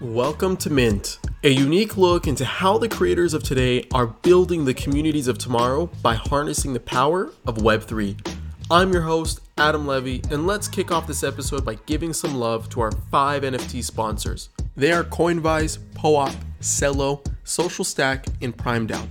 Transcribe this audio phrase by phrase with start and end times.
[0.00, 4.74] Welcome to Mint, a unique look into how the creators of today are building the
[4.74, 8.36] communities of tomorrow by harnessing the power of Web3.
[8.72, 12.68] I'm your host, Adam Levy, and let's kick off this episode by giving some love
[12.70, 14.48] to our five NFT sponsors.
[14.76, 19.06] They are Coinvise, POAP, Celo, Social Stack, and PrimeDAO.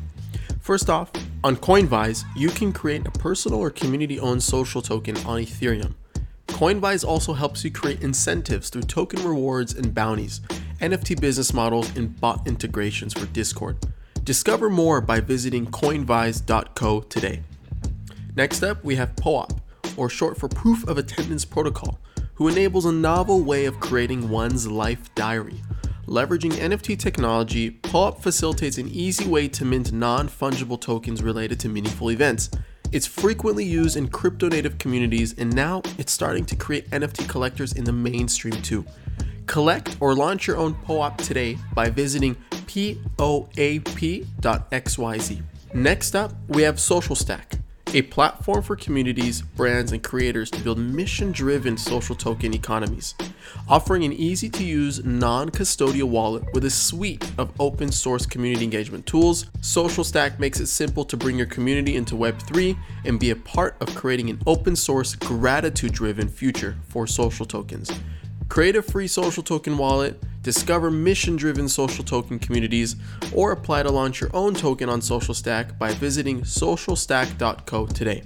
[0.59, 1.11] First off,
[1.45, 5.93] on Coinvise, you can create a personal or community owned social token on Ethereum.
[6.47, 10.41] Coinvise also helps you create incentives through token rewards and bounties,
[10.83, 13.77] NFT business models, and bot integrations for Discord.
[14.25, 17.41] Discover more by visiting coinvise.co today.
[18.35, 19.61] Next up, we have POAP,
[19.95, 22.01] or short for Proof of Attendance Protocol,
[22.33, 25.61] who enables a novel way of creating one's life diary.
[26.05, 31.69] Leveraging NFT technology, POAP facilitates an easy way to mint non fungible tokens related to
[31.69, 32.49] meaningful events.
[32.91, 37.71] It's frequently used in crypto native communities, and now it's starting to create NFT collectors
[37.71, 38.85] in the mainstream too.
[39.45, 42.35] Collect or launch your own POAP today by visiting
[42.67, 43.51] poap.xyz.
[45.73, 47.55] Next up, we have Social Stack,
[47.93, 53.15] a platform for communities, brands, and creators to build mission driven social token economies.
[53.67, 58.63] Offering an easy to use, non custodial wallet with a suite of open source community
[58.63, 63.31] engagement tools, Social Stack makes it simple to bring your community into Web3 and be
[63.31, 67.91] a part of creating an open source, gratitude driven future for social tokens.
[68.53, 72.95] Create a free social token wallet, discover mission driven social token communities,
[73.33, 78.21] or apply to launch your own token on Social Stack by visiting socialstack.co today.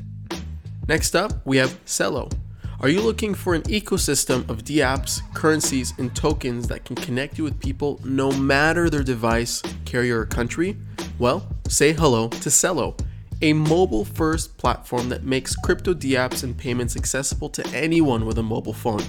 [0.85, 2.29] Next up, we have Celo.
[2.81, 7.45] Are you looking for an ecosystem of dApps, currencies, and tokens that can connect you
[7.45, 10.75] with people no matter their device, carrier, or country?
[11.19, 12.99] Well, say hello to Celo,
[13.41, 18.43] a mobile first platform that makes crypto dApps and payments accessible to anyone with a
[18.43, 19.03] mobile phone.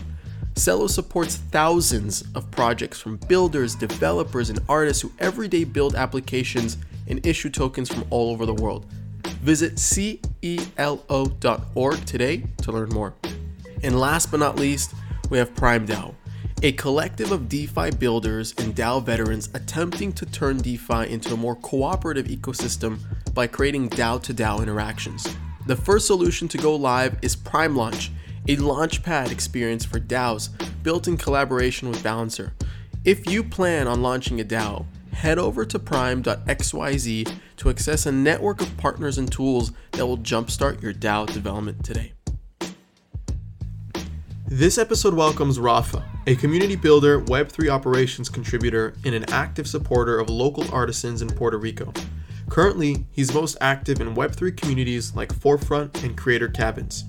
[0.59, 6.79] Celo supports thousands of projects from builders, developers, and artists who every day build applications
[7.07, 8.85] and issue tokens from all over the world.
[9.41, 10.05] Visit celo.org
[12.05, 13.15] today to learn more.
[13.85, 14.95] And last but not least,
[15.31, 16.17] we have PrimeDAO,
[16.65, 21.55] a collective of DeFi builders and DAO veterans attempting to turn DeFi into a more
[21.55, 22.99] cooperative ecosystem
[23.33, 25.25] by creating DAO to DAO interactions.
[25.69, 28.11] The first solution to go live is Prime Launch,
[28.49, 30.49] a launchpad experience for DAOs
[30.83, 32.55] built in collaboration with Balancer.
[33.05, 38.63] If you plan on launching a DAO, head over to prime.xyz to access a network
[38.63, 42.13] of partners and tools that will jumpstart your DAO development today.
[44.47, 50.31] This episode welcomes Rafa, a community builder, Web3 operations contributor, and an active supporter of
[50.31, 51.93] local artisans in Puerto Rico.
[52.49, 57.05] Currently, he's most active in Web3 communities like Forefront and Creator Cabins.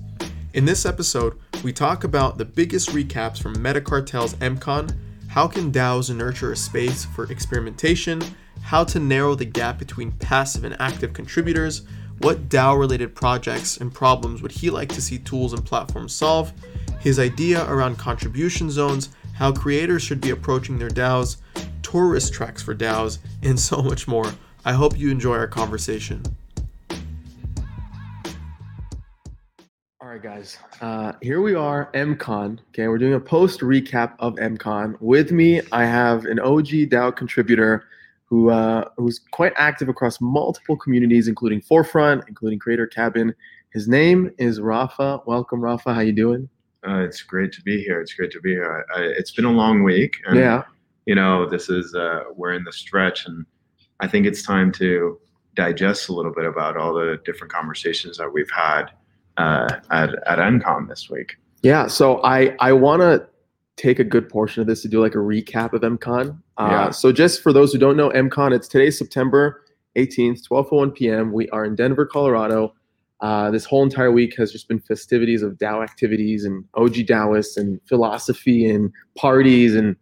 [0.52, 4.96] In this episode, we talk about the biggest recaps from Metacartel's MCon,
[5.28, 8.20] how can DAOs nurture a space for experimentation,
[8.60, 11.82] how to narrow the gap between passive and active contributors,
[12.18, 16.52] what DAO related projects and problems would he like to see tools and platforms solve,
[16.98, 21.36] his idea around contribution zones, how creators should be approaching their DAOs,
[21.82, 24.32] tourist tracks for DAOs, and so much more.
[24.64, 26.24] I hope you enjoy our conversation.
[30.10, 30.58] All right, guys.
[30.80, 32.58] Uh, here we are, MCon.
[32.70, 34.96] Okay, we're doing a post recap of MCon.
[35.00, 37.84] With me, I have an OG DAO contributor
[38.24, 43.32] who uh, who's quite active across multiple communities, including Forefront, including Creator Cabin.
[43.72, 45.20] His name is Rafa.
[45.26, 45.94] Welcome, Rafa.
[45.94, 46.48] How you doing?
[46.84, 48.00] Uh, it's great to be here.
[48.00, 48.84] It's great to be here.
[48.92, 50.16] I, I, it's been a long week.
[50.26, 50.64] And, yeah.
[51.06, 53.46] You know, this is uh, we're in the stretch, and
[54.00, 55.20] I think it's time to
[55.54, 58.90] digest a little bit about all the different conversations that we've had
[59.40, 61.36] uh, at at MCon this week.
[61.62, 61.86] Yeah.
[61.86, 63.26] So I I want to
[63.76, 66.38] take a good portion of this to do like a recap of MCon.
[66.58, 66.90] Uh, yeah.
[66.90, 69.62] So just for those who don't know, MCon, it's today, September
[69.96, 71.32] 18th, 12:01 p.m.
[71.32, 72.74] We are in Denver, Colorado.
[73.20, 77.56] Uh, this whole entire week has just been festivities of DAO activities and OG DAOists
[77.56, 79.94] and philosophy and parties and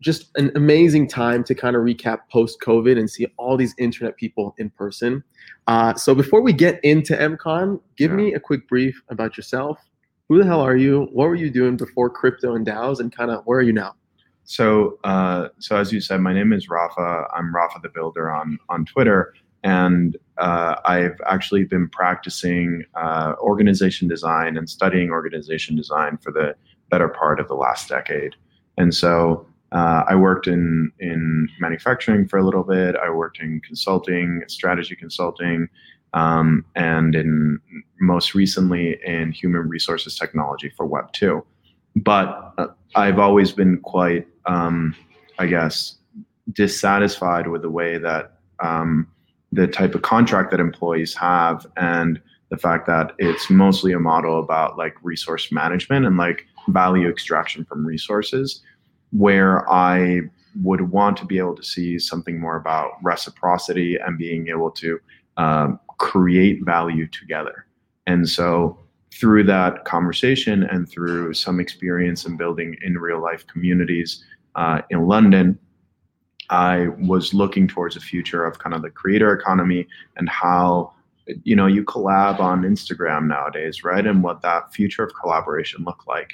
[0.00, 4.16] just an amazing time to kind of recap post COVID and see all these internet
[4.16, 5.22] people in person.
[5.66, 8.16] Uh, so before we get into MCon, give yeah.
[8.16, 9.78] me a quick brief about yourself.
[10.28, 11.08] Who the hell are you?
[11.12, 13.94] What were you doing before crypto and DAOs, and kind of where are you now?
[14.44, 17.26] So, uh, so as you said, my name is Rafa.
[17.34, 19.34] I'm Rafa the Builder on on Twitter,
[19.64, 26.54] and uh, I've actually been practicing uh, organization design and studying organization design for the
[26.90, 28.34] better part of the last decade.
[28.78, 32.96] And so uh, I worked in in manufacturing for a little bit.
[32.96, 35.68] I worked in consulting, strategy consulting,
[36.12, 37.60] um, and in
[38.00, 41.44] most recently in human resources technology for Web two.
[41.96, 44.94] But uh, I've always been quite um,
[45.40, 45.96] I guess,
[46.52, 49.06] dissatisfied with the way that um,
[49.52, 52.20] the type of contract that employees have and
[52.50, 57.64] the fact that it's mostly a model about like resource management and like value extraction
[57.64, 58.62] from resources
[59.12, 60.20] where i
[60.62, 64.98] would want to be able to see something more about reciprocity and being able to
[65.36, 67.66] um, create value together
[68.06, 68.78] and so
[69.12, 74.24] through that conversation and through some experience in building in real life communities
[74.56, 75.58] uh, in london
[76.50, 79.86] I was looking towards a future of kind of the creator economy
[80.16, 80.92] and how
[81.44, 84.04] you know you collab on Instagram nowadays, right?
[84.04, 86.32] And what that future of collaboration looked like.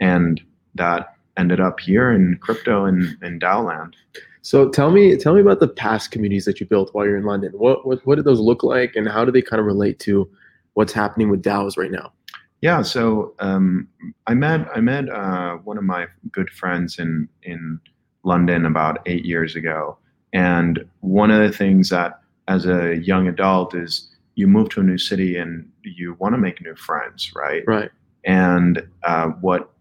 [0.00, 0.40] And
[0.74, 3.96] that ended up here in crypto and in DAO land.
[4.42, 7.24] So tell me tell me about the past communities that you built while you're in
[7.24, 7.52] London.
[7.52, 10.28] What what, what did those look like and how do they kind of relate to
[10.74, 12.12] what's happening with DAOs right now?
[12.60, 13.88] Yeah, so um,
[14.26, 17.80] I met I met uh, one of my good friends in in
[18.24, 19.98] London about eight years ago.
[20.32, 24.82] And one of the things that, as a young adult, is you move to a
[24.84, 27.64] new city and you want to make new friends, right?
[27.66, 27.90] Right.
[28.24, 29.72] And uh, what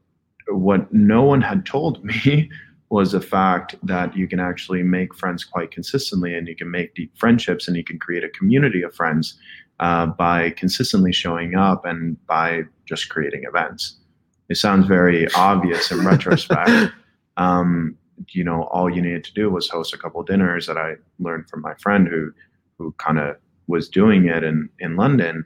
[0.49, 2.49] what no one had told me
[2.89, 6.95] was the fact that you can actually make friends quite consistently, and you can make
[6.95, 9.37] deep friendships, and you can create a community of friends
[9.79, 13.97] uh, by consistently showing up and by just creating events.
[14.49, 16.93] It sounds very obvious in retrospect.
[17.35, 17.97] Um,
[18.29, 21.49] you know, all you needed to do was host a couple dinners that I learned
[21.49, 22.31] from my friend who
[22.77, 23.35] who kind of
[23.67, 25.43] was doing it in in London,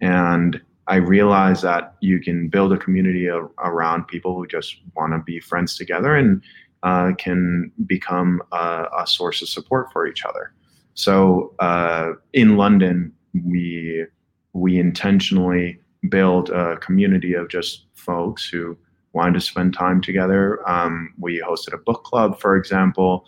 [0.00, 5.12] and I realized that you can build a community a, around people who just want
[5.12, 6.42] to be friends together and
[6.82, 10.52] uh, can become a, a, source of support for each other.
[10.92, 13.12] So uh, in London,
[13.44, 14.04] we
[14.52, 18.76] we intentionally built a community of just folks who
[19.14, 20.68] wanted to spend time together.
[20.68, 23.26] Um, we hosted a book club, for example,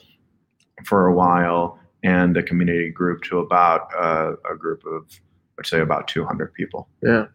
[0.85, 5.09] for a while, and the community grew to about uh, a group of,
[5.57, 6.89] let's say, about 200 people.
[7.03, 7.27] Yeah.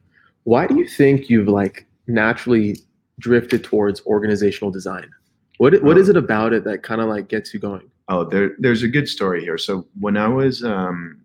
[0.43, 2.77] Why do you think you've like naturally
[3.19, 5.09] drifted towards organizational design?
[5.57, 7.89] What what is um, it about it that kind of like gets you going?
[8.07, 9.57] Oh, there, there's a good story here.
[9.57, 11.21] So when I was um,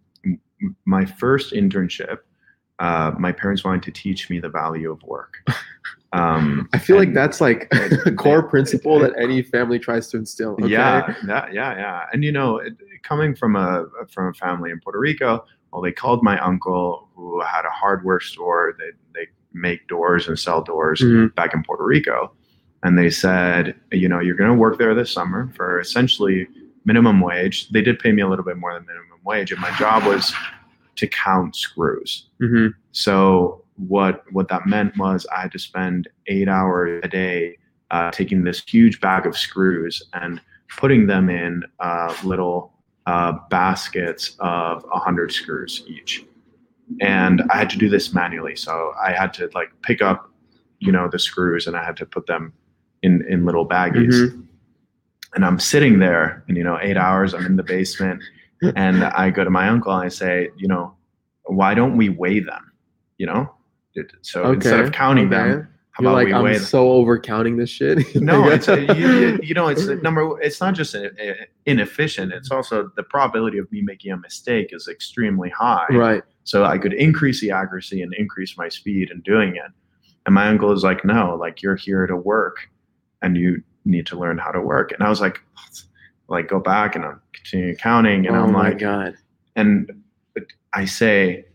[0.84, 2.18] my first internship,
[2.78, 5.38] uh, my parents wanted to teach me the value of work.
[6.12, 7.69] Um, I feel like that's like
[8.06, 10.52] a core principle that any family tries to instill.
[10.52, 10.69] Okay?
[10.69, 12.06] Yeah, yeah, yeah, yeah.
[12.12, 15.44] And you know, it, coming from a from a family in Puerto Rico,
[15.76, 18.75] well, they called my uncle who had a hardware store.
[18.78, 21.34] They they make doors and sell doors mm-hmm.
[21.34, 22.32] back in Puerto Rico,
[22.82, 26.49] and they said, you know, you're going to work there this summer for essentially
[26.87, 27.69] minimum wage.
[27.69, 30.32] They did pay me a little bit more than minimum wage, and my job was
[30.94, 32.26] to count screws.
[32.40, 32.69] Mm-hmm.
[32.93, 37.58] So what what that meant was I had to spend eight hours a day
[37.90, 40.40] uh, taking this huge bag of screws and
[40.79, 42.72] putting them in uh, little
[43.06, 46.25] uh, baskets of 100 screws each
[47.00, 50.31] and i had to do this manually so i had to like pick up
[50.79, 52.53] you know the screws and i had to put them
[53.03, 54.41] in in little baggies mm-hmm.
[55.35, 58.23] and i'm sitting there and you know eight hours i'm in the basement
[58.76, 60.94] and i go to my uncle and i say you know
[61.44, 62.73] why don't we weigh them
[63.19, 63.53] you know
[64.23, 64.55] so okay.
[64.55, 65.50] instead of counting okay.
[65.50, 68.14] them, how You're like, I'm so overcounting this shit.
[68.20, 70.38] no, it's a, you, you, know, it's number.
[70.43, 70.94] It's not just
[71.64, 72.34] inefficient.
[72.34, 75.86] It's also the probability of me making a mistake is extremely high.
[75.91, 76.22] Right.
[76.44, 79.72] So I could increase the accuracy and increase my speed in doing it.
[80.26, 82.69] And my uncle is like, no, like you're here to work,
[83.22, 84.93] and you need to learn how to work.
[84.93, 85.41] And I was like,
[86.29, 89.17] like go back and I'm continuing counting, and oh I'm like, God.
[89.55, 89.91] And
[90.74, 91.46] I say,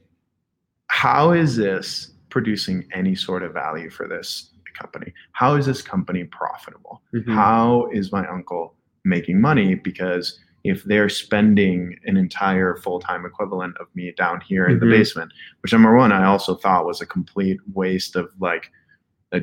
[0.87, 5.13] how is this producing any sort of value for this company?
[5.33, 7.01] How is this company profitable?
[7.13, 7.35] Mm-hmm.
[7.35, 8.73] How is my uncle
[9.05, 9.75] making money?
[9.75, 14.89] Because if they're spending an entire full-time equivalent of me down here in mm-hmm.
[14.89, 18.71] the basement, which number one, I also thought was a complete waste of like,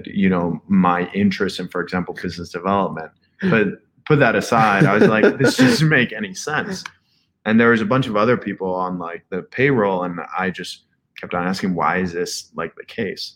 [0.04, 3.10] you know, my interest in, for example, business development.
[3.42, 3.68] But
[4.06, 6.84] put that aside, I was like, this doesn't make any sense.
[7.44, 10.84] And there was a bunch of other people on like the payroll, and I just
[11.20, 13.34] kept on asking, why is this like the case?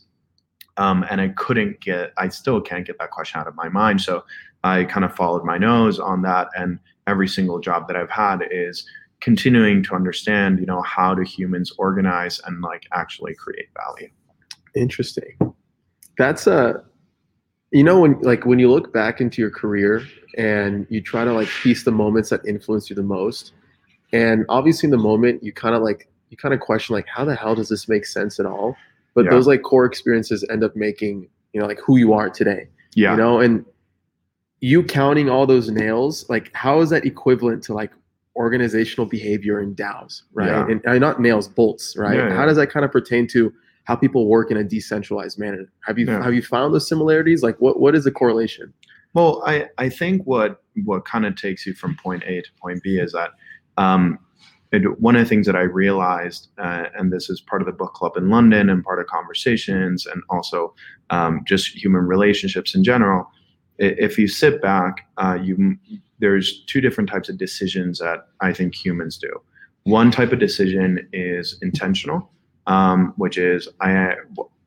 [0.76, 4.00] Um, and I couldn't get, I still can't get that question out of my mind.
[4.00, 4.24] So
[4.64, 6.48] I kind of followed my nose on that.
[6.56, 8.86] And every single job that I've had is
[9.20, 14.08] continuing to understand, you know, how do humans organize and like actually create value.
[14.74, 15.36] Interesting.
[16.16, 16.82] That's a,
[17.70, 21.32] you know, when like when you look back into your career and you try to
[21.32, 23.52] like piece the moments that influence you the most,
[24.12, 27.24] and obviously in the moment you kind of like you kind of question like how
[27.24, 28.76] the hell does this make sense at all
[29.14, 29.30] but yeah.
[29.30, 33.12] those like core experiences end up making you know like who you are today yeah
[33.12, 33.64] you know and
[34.62, 37.90] you counting all those nails, like how is that equivalent to like
[38.36, 40.48] organizational behavior in DAOs, right?
[40.48, 40.66] Yeah.
[40.68, 42.16] And uh, not nails, bolts, right?
[42.16, 43.52] Yeah, How does that kind of pertain to
[43.84, 45.70] how people work in a decentralized manner?
[45.84, 46.22] Have you Yeah.
[46.22, 47.42] have you found those similarities?
[47.42, 48.72] Like what what is the correlation?
[49.14, 52.84] Well, I, I think what what kind of takes you from point A to point
[52.84, 53.32] B is that
[53.76, 54.16] um,
[54.98, 57.92] one of the things that I realized, uh, and this is part of the book
[57.94, 60.74] club in London and part of conversations, and also
[61.10, 63.30] um, just human relationships in general.
[63.78, 65.76] If you sit back, uh, you
[66.20, 69.30] there's two different types of decisions that I think humans do.
[69.84, 72.30] One type of decision is intentional,
[72.66, 74.14] um, which is I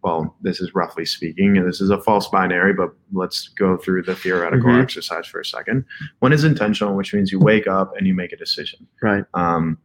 [0.04, 4.04] well, this is roughly speaking, and this is a false binary, but let's go through
[4.04, 4.84] the theoretical Mhm.
[4.84, 5.84] exercise for a second.
[6.20, 8.86] One is intentional, which means you wake up and you make a decision.
[9.02, 9.24] Right.
[9.34, 9.80] Um,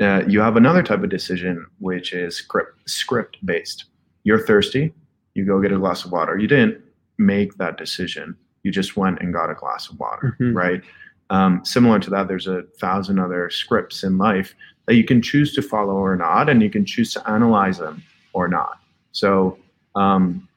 [0.00, 3.84] uh, you have another type of decision, which is script script based.
[4.24, 4.92] You're thirsty,
[5.34, 6.38] you go get a glass of water.
[6.38, 6.80] You didn't
[7.18, 8.36] make that decision.
[8.62, 10.54] You just went and got a glass of water, Mhm.
[10.54, 10.82] right?
[11.30, 14.54] Um, similar to that, there's a thousand other scripts in life
[14.86, 18.02] that you can choose to follow or not, and you can choose to analyze them
[18.32, 18.78] or not.
[19.12, 19.58] So,
[19.94, 20.48] um,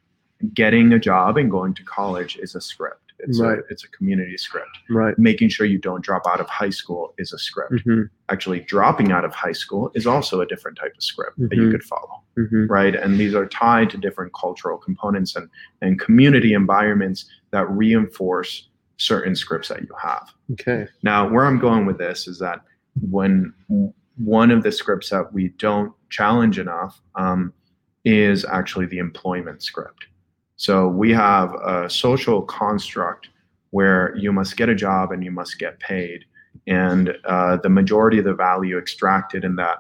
[0.54, 3.07] getting a job and going to college is a script.
[3.20, 3.60] It's Right.
[3.60, 4.70] a it's a community script.
[4.90, 5.18] Right.
[5.18, 7.82] Making sure you don't drop out of high school is a script.
[7.84, 11.56] hmm Actually, dropping out of high school is also a different type of script that
[11.56, 11.72] you Mhm.
[11.72, 12.96] could follow, hmm right?
[12.96, 15.50] And these are tied to different cultural components and
[15.82, 20.30] and community environments that reinforce certain scripts that you have.
[20.54, 20.88] Okay.
[21.04, 22.62] Now, where I'm going with this is that
[23.10, 23.54] when
[24.18, 27.54] one of the scripts that we don't challenge enough um,
[28.06, 30.08] is actually the employment script.
[30.58, 33.30] So we have a social construct
[33.70, 36.26] where you must get a job and you must get paid.
[36.66, 39.78] And uh, the majority of the value extracted in that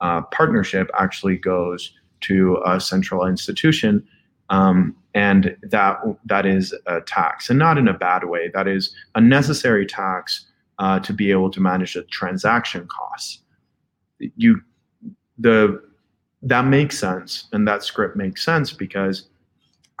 [0.00, 1.92] uh, partnership actually goes
[2.22, 4.06] to a central institution.
[4.50, 8.50] Um, and that that is a tax, and not in a bad way.
[8.52, 10.44] That is a necessary tax
[10.78, 13.40] uh, to be able to manage the transaction costs.
[14.18, 14.60] You,
[15.38, 15.82] the
[16.42, 19.28] that makes sense, and that script makes sense because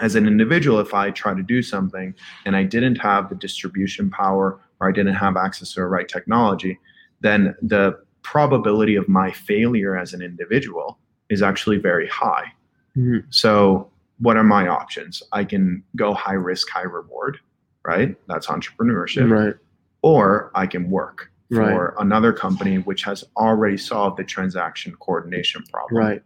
[0.00, 4.10] as an individual, if I try to do something and I didn't have the distribution
[4.10, 6.78] power or I didn't have access to the right technology,
[7.20, 10.98] then the probability of my failure as an individual
[11.30, 12.52] is actually very high.
[12.96, 13.24] Mhm.
[13.30, 15.22] So, what are my options?
[15.32, 17.38] I can go high risk, high reward,
[17.84, 18.16] right?
[18.28, 19.30] That's entrepreneurship.
[19.30, 19.54] Right.
[20.02, 21.70] Or I can work Right.
[21.70, 25.98] for another company which has already solved the transaction coordination problem.
[26.02, 26.22] Right.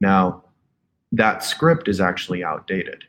[0.00, 0.44] Now,
[1.12, 3.04] that script is actually outdated.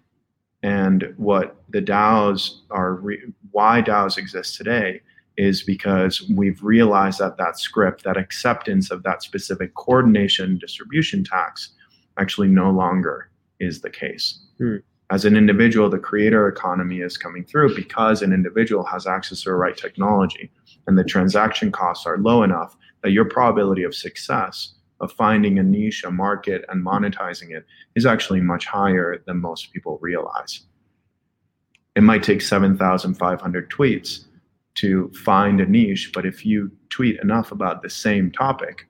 [0.64, 5.02] And what the DAOs are, re- why DAOs exist today
[5.38, 11.74] is because we've realized that that script, that acceptance of that specific coordination distribution tax,
[12.20, 13.30] actually no longer
[13.60, 14.40] is the case.
[14.58, 14.78] Hmm.
[15.10, 19.50] As an individual, the creator economy is coming through because an individual has access to
[19.50, 20.50] the right technology
[20.88, 25.64] and the transaction costs are low enough that your probability of success of finding a
[25.64, 27.66] niche, a market, and monetizing it
[27.96, 30.62] is actually much higher than most people realize.
[31.96, 34.26] It might take 7,500 tweets
[34.76, 38.88] to find a niche, but if you tweet enough about the same topic,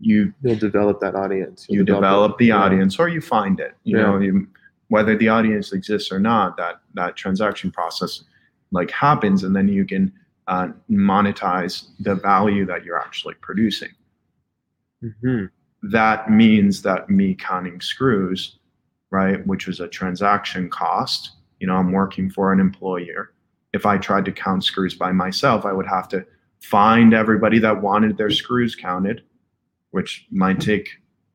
[0.00, 1.66] you You'll develop that audience.
[1.68, 2.58] You'll you develop the yeah.
[2.58, 3.74] audience or you find it.
[3.84, 4.02] You Yeah.
[4.04, 4.46] know, you,
[4.88, 8.24] whether the audience exists or not, that that transaction process
[8.70, 10.12] like happens, and then you can
[10.46, 13.88] uh, monetize the value that you're actually producing
[15.04, 15.50] Mhm.
[15.90, 18.58] that means that me counting screws,
[19.10, 23.32] right, which was a transaction cost, you know, I'm working for an employer.
[23.72, 26.24] If I tried to count screws by myself, I would have to
[26.62, 29.22] find everybody that wanted their screws counted,
[29.90, 30.88] which might take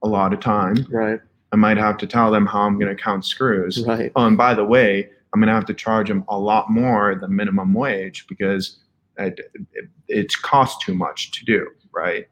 [0.04, 0.86] a lot of time.
[0.90, 1.20] Right.
[1.52, 3.86] I might have to tell them how I'm going to count screws.
[3.86, 4.12] Right.
[4.16, 7.16] Oh, and by the way, I'm going to have to charge them a lot more
[7.16, 8.80] than minimum wage because
[9.18, 9.40] it,
[9.74, 12.28] it, it costs too much to do, right?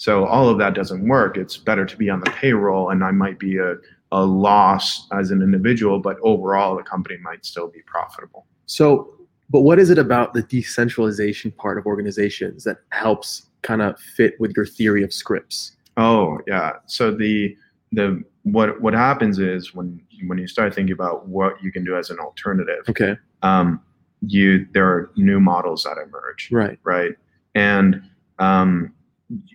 [0.00, 1.36] So all of that doesn't work.
[1.36, 3.74] It's better to be on the payroll, and I might be a,
[4.12, 8.46] a loss as an individual, but overall, the company might still be profitable.
[8.64, 9.12] So,
[9.50, 14.40] but what is it about the decentralization part of organizations that helps kind of fit
[14.40, 15.76] with your theory of scripts?
[15.98, 16.76] Oh yeah.
[16.86, 17.54] So the
[17.92, 21.94] the what what happens is when when you start thinking about what you can do
[21.98, 23.16] as an alternative, Okay.
[23.42, 23.82] um,
[24.22, 26.48] you there are new models that emerge.
[26.50, 26.78] Right.
[26.84, 27.12] right?
[27.54, 28.02] And
[28.38, 28.94] um,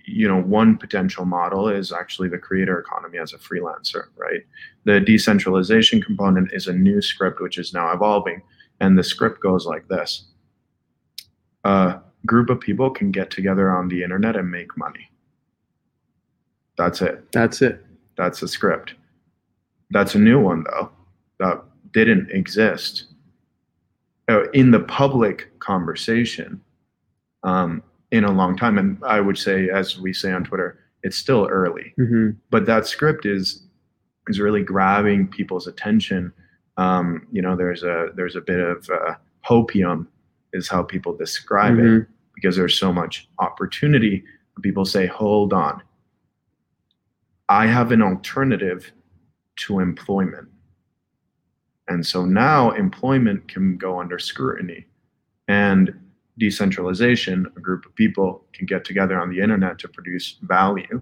[0.05, 4.41] you know, one potential model is actually the creator economy as a freelancer, right?
[4.85, 8.41] The decentralization component is a new script which is now evolving,
[8.79, 10.27] and the script goes like this:
[11.63, 15.11] A group of people can get together on the internet and make money.
[16.77, 17.31] That's it.
[17.31, 17.85] That's it.
[18.17, 18.95] That's the script.
[19.91, 20.91] That's a new one though
[21.39, 23.05] that didn't exist
[24.29, 26.61] uh, in the public conversation
[27.43, 28.77] um, in a long time.
[28.77, 31.93] And I would say, as we say on Twitter, it's still early.
[31.99, 32.31] Mm-hmm.
[32.49, 33.61] But that script is
[34.27, 36.33] is really grabbing people's attention.
[36.77, 39.15] Um, you know, there's a there's a bit of uh,
[39.47, 40.07] hopium,
[40.53, 42.07] is how people describe it, Mhm.
[42.33, 44.23] because there's so much opportunity.
[44.61, 45.81] People say, "Hold on,
[47.49, 48.91] I have an alternative
[49.57, 50.47] to employment,"
[51.87, 54.87] and so now employment can go under scrutiny,
[55.47, 55.93] and
[56.37, 61.01] decentralization, a group of people can get together on the internet to produce value,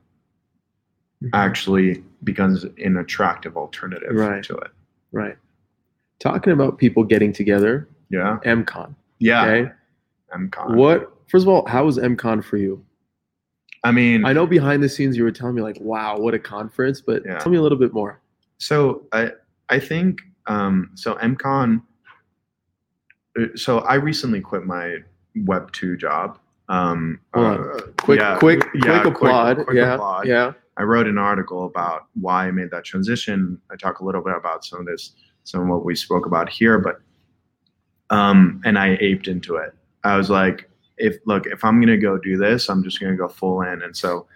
[1.23, 1.29] Mhm.
[1.33, 4.43] actually becomes an attractive alternative Right.
[4.43, 4.71] to it.
[5.11, 5.37] Right.
[6.19, 8.39] Talking about people getting together, Yeah.
[8.45, 8.95] MCon.
[9.19, 9.45] Yeah.
[9.45, 9.71] Okay.
[10.33, 10.75] MCon.
[10.75, 11.11] What?
[11.29, 12.85] First of all, how was MCon for you?
[13.83, 16.39] I mean, I know behind the scenes you were telling me like, "Wow, what a
[16.39, 17.37] conference!" But Yeah.
[17.39, 18.19] tell me a little bit more.
[18.59, 19.31] so I
[19.69, 21.15] I think um, so.
[21.15, 21.81] MCon.
[23.37, 25.03] uh, So I recently quit my
[25.35, 26.39] Web two job.
[26.69, 27.57] Um, uh,
[27.99, 29.65] Quick, yeah, quick, yeah, quick applaud.
[29.65, 30.27] quick yeah, applaud.
[30.27, 30.53] yeah.
[30.77, 33.59] I wrote an article about why I made that transition.
[33.71, 35.13] I talk a little bit about some of this,
[35.43, 36.99] some of what we spoke about here, but
[38.09, 39.73] um, and I aped into it.
[40.03, 43.27] I was like, if look, if I'm gonna go do this, I'm just gonna go
[43.27, 43.81] full in.
[43.81, 44.27] And so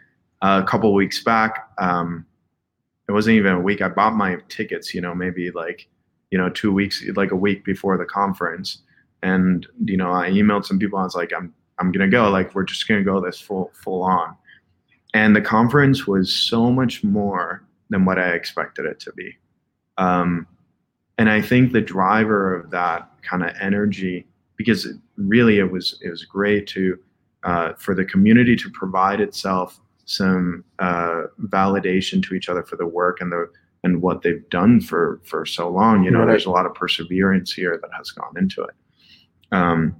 [0.41, 2.25] uh, a couple weeks back, um,
[3.07, 3.81] it wasn't even a week.
[3.81, 5.87] I bought my tickets, you know, maybe like
[6.31, 8.83] you know two weeks, like a week before the conference,
[9.23, 10.99] and you know I emailed some people.
[10.99, 12.29] I was like, I'm I'm gonna go.
[12.29, 14.35] Like we're just gonna go this full full on
[15.13, 19.35] and the conference was so much more than what I expected it to be.
[19.97, 20.45] Um,
[21.17, 25.97] and I think the driver of that kind of energy, because it, really it was
[26.03, 26.99] it was great to
[27.43, 32.85] uh, for the community to provide itself some uh, validation to each other for the
[32.85, 33.49] work and the
[33.83, 36.03] and what they've done for for so long.
[36.03, 36.27] You know, Right.
[36.27, 38.75] there's a lot of perseverance here that has gone into it.
[39.51, 39.95] Um,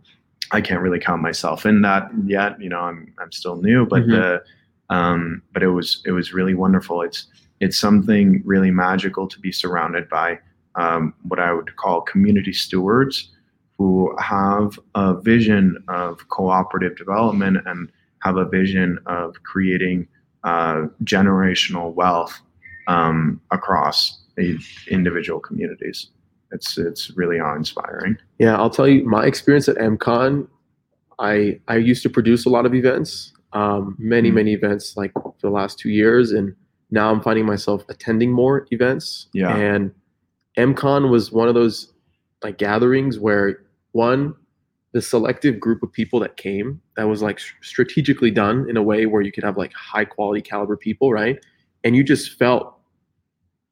[0.52, 2.62] I can't really count myself in that yet.
[2.62, 4.12] You know, I'm I'm still new, but Mhm.
[4.12, 4.44] the
[4.90, 7.02] um, but it was it was really wonderful.
[7.02, 7.28] It's
[7.60, 10.40] it's something really magical to be surrounded by
[10.76, 13.32] um, what I would call community stewards
[13.78, 20.08] who have a vision of cooperative development and have a vision of creating
[20.44, 22.40] uh, generational wealth
[22.88, 24.20] um, across
[24.90, 26.08] individual communities.
[26.52, 28.18] It's it's really awe inspiring.
[28.40, 30.48] Yeah, I'll tell you my experience at MCon.
[31.20, 34.36] I I used to produce a lot of events, um, many Mm.
[34.36, 36.56] many events like for the last two years, and
[36.92, 39.28] now I'm finding myself attending more events.
[39.34, 39.56] Yeah.
[39.56, 39.92] And
[40.58, 41.92] MCon was one of those
[42.44, 44.34] like gatherings where one
[44.94, 49.06] the selective group of people that came that was like strategically done in a way
[49.06, 51.38] where you could have like high quality caliber people, right?
[51.84, 52.77] And you just felt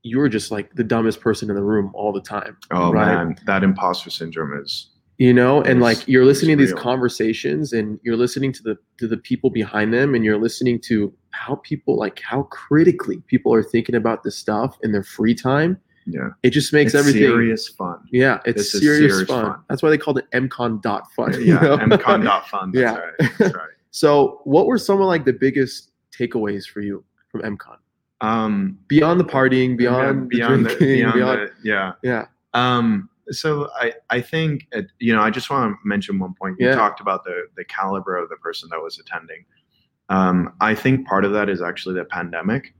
[0.06, 3.08] you were just like the dumbest person in the room all the time Oh Right.
[3.08, 4.88] man, that imposter syndrome is
[5.18, 6.84] you know and It's- like you're listening to these real.
[6.84, 11.14] conversations and you're listening to the to the people behind them and you're listening to
[11.32, 15.78] how people like how critically people are thinking about this stuff in their free time
[16.06, 16.30] yeah.
[16.44, 17.98] it just makes It's everything serious fun.
[18.12, 19.46] yeah it's This serious, serious fun.
[19.54, 19.60] fun.
[19.70, 21.78] that's why they called it mcon dot fun you Yeah, know?
[21.78, 22.72] mcon.fun.
[22.74, 22.96] That's Yeah.
[22.96, 23.32] right.
[23.40, 23.70] That's right.
[23.92, 27.78] so what were some of like the biggest takeaways for you from mcon
[28.22, 31.94] Um, beyond the partying beyond beyond the the, beyond beyond, the, yeah.
[32.02, 36.34] yeah Um, so I, I think, it, you know, I just want to mention one
[36.40, 36.56] point.
[36.60, 36.76] You Yeah.
[36.76, 39.46] talked about the, the caliber of the person that was attending.
[40.10, 42.74] Um, I think part of that is actually the pandemic.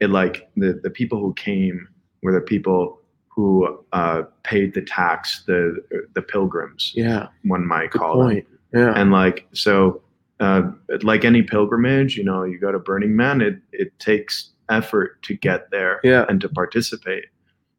[0.00, 1.86] It like the, the people who came
[2.22, 2.98] were the people
[3.28, 5.76] who uh, paid the tax, the
[6.14, 8.26] the pilgrims, yeah one might good call them.
[8.28, 10.02] point yeah And like so,
[10.40, 10.62] uh,
[11.02, 13.40] like any pilgrimage, you know, you go to Burning Man.
[13.42, 17.24] It it takes effort to get there yeah and to participate.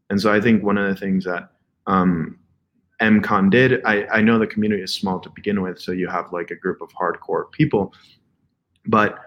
[0.10, 1.50] And so I think one of the things that
[1.88, 2.38] um,
[3.02, 6.32] MCon did, I, I know the community is small to begin with, so you have
[6.32, 7.94] like a group of hardcore people,
[8.86, 9.18] but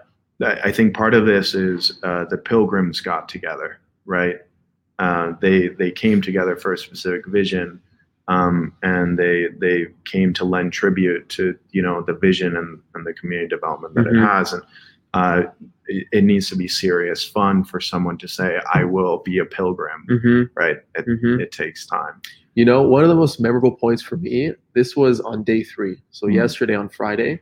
[0.43, 4.37] I think part of this is uh, the pilgrims got together, right?
[4.99, 7.81] Uh, they they came together for a specific vision,
[8.27, 13.05] um, and they they came to lend tribute to you know the vision and, and
[13.05, 14.17] the community development that Mhm.
[14.21, 14.61] it has, and
[15.15, 15.43] uh,
[15.87, 19.45] it, it needs to be serious fun for someone to say, "I will be a
[19.45, 20.77] pilgrim," hmm right?
[20.95, 22.21] It, hmm it takes time.
[22.55, 25.97] You know, one of the most memorable points for me, this was on day three.
[26.11, 26.35] So Mhm.
[26.35, 27.41] yesterday on Friday,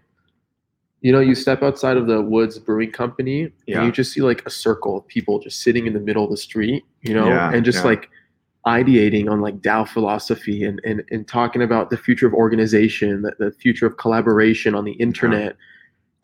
[1.01, 3.77] you know, you step outside of the Woods Brewing Company Yeah.
[3.77, 6.31] and you just see like a circle of people just sitting in the middle of
[6.31, 7.89] the street, you know, Yeah, and just yeah.
[7.91, 8.09] like
[8.65, 13.33] ideating on like DAO philosophy and, and, and talking about the future of organization, the,
[13.37, 15.57] the future of collaboration on the internet,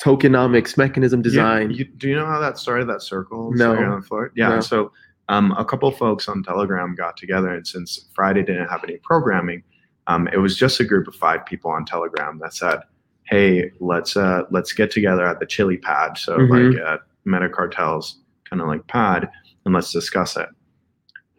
[0.02, 1.72] tokenomics, mechanism design.
[1.72, 2.88] you- do you know how that started?
[2.88, 3.76] That circle No.
[3.76, 4.32] on the floor.
[4.36, 4.50] Yeah.
[4.50, 4.60] No.
[4.62, 4.92] So
[5.28, 9.64] um, a couple folks on Telegram got together, and since Friday didn't have any programming,
[10.08, 12.80] Um, it was just a group of five people on Telegram that said,
[13.26, 16.74] "Hey, let's uh, let's get together at the Chili Pad." So Mhm.
[16.74, 19.30] like at Metacartel's kind of like pad,
[19.66, 20.50] and let's discuss it.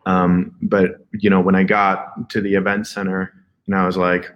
[0.07, 3.33] Um, but you know, when I got to the event center,
[3.66, 4.33] and I was like,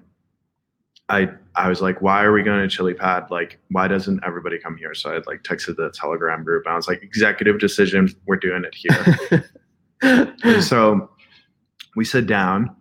[1.08, 3.26] I I was like, why are we going to Chili Pad?
[3.30, 4.92] Like, why doesn't everybody come here?
[4.94, 8.64] So I like texted the Telegram group, and I was like, executive decision, we're doing
[8.64, 10.60] it here.
[10.60, 11.10] so
[11.96, 12.74] we sit down,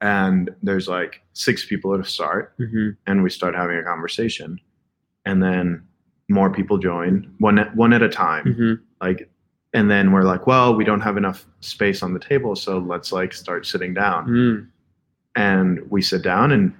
[0.00, 2.96] and there's like six people at a start, Mhm.
[3.06, 4.60] and we start having a conversation,
[5.24, 5.82] and then
[6.28, 8.80] more people join one at, one at a time Mhm.
[9.00, 9.30] like
[9.72, 13.12] and then we're like well we don't have enough space on the table so let's
[13.12, 14.66] like start sitting down Mm.
[15.36, 16.74] and we sit down and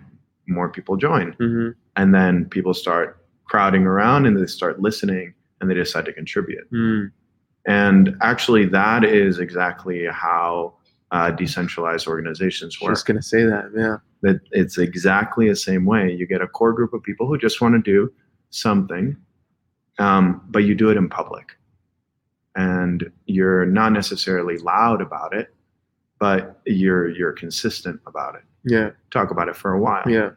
[0.49, 1.75] more people join Mhm.
[1.97, 6.71] and then people start crowding around and they start listening and they decide to contribute
[6.73, 7.11] Mm.
[7.67, 10.75] and actually that is exactly how
[11.11, 13.71] uh, decentralized organizations work I Just gonna say that.
[13.75, 13.97] Yeah.
[14.23, 16.13] that it's exactly the same way.
[16.13, 18.13] You get a core group of people who just want to do
[18.51, 19.17] something,
[19.99, 21.57] um, but you do it in public.
[22.57, 25.55] And you're not necessarily loud about it,
[26.19, 28.43] but you're you're consistent about it.
[28.65, 28.91] Yeah.
[29.11, 30.05] Talk about it for a while.
[30.09, 30.31] Yeah.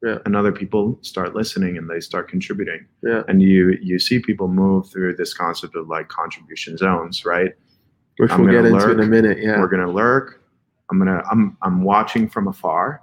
[0.00, 0.18] Yeah.
[0.24, 2.86] and other people start listening and they start contributing.
[3.02, 3.22] Yeah.
[3.26, 7.52] And you you see people move through this concept of like contribution zones, right?
[8.18, 9.38] Which I'm we'll get gonna into in a minute.
[9.42, 9.58] Yeah.
[9.58, 10.40] We're gonna lurk.
[10.90, 13.02] I'm gonna I'm I'm watching from afar.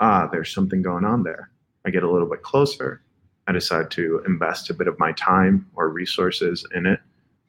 [0.00, 1.50] Ah, there's something going on there.
[1.86, 3.02] I get a little bit closer.
[3.46, 6.98] I decide to invest a bit of my time or resources in it,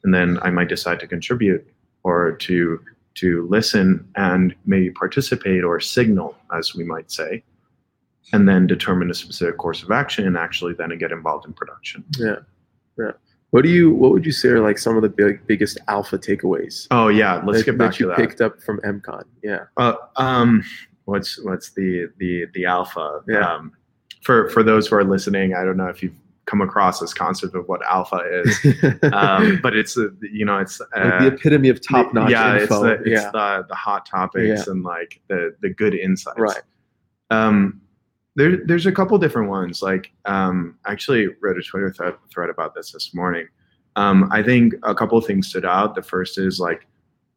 [0.04, 1.66] and then I might decide to contribute
[2.04, 2.80] or to
[3.16, 7.44] to listen and maybe participate or signal, as we might say,
[8.34, 12.04] and then determine a specific course of action and actually then get involved in production.
[12.18, 12.38] Yeah.
[12.98, 13.12] Yeah.
[13.52, 13.94] What do you?
[13.94, 16.88] What would you say are like some of the big biggest alpha takeaways?
[16.92, 18.18] Oh yeah, let's that, get back that you to that.
[18.18, 19.24] picked up from MCon.
[19.44, 19.66] Yeah.
[19.78, 20.64] Uh, um,
[21.06, 23.22] what's what's the the the alpha?
[23.28, 23.50] Yeah.
[23.50, 23.72] Um,
[24.24, 27.56] for for those who are listening, I don't know if you've come across this concept
[27.56, 28.60] of what alpha is,
[29.14, 32.60] um, but it's a, you know it's uh, like the epitome of top notch yeah,
[32.60, 32.64] info.
[32.64, 33.32] it's the it's yeah.
[33.32, 36.40] the the hot topics and like the the good insights.
[36.40, 36.62] Right.
[37.32, 37.82] Um,
[38.36, 39.82] there there's a couple different ones.
[39.82, 43.48] Like um, I actually wrote a Twitter thread thread about this this morning.
[43.96, 45.96] Um, I think a couple of things stood out.
[45.96, 46.86] The first is like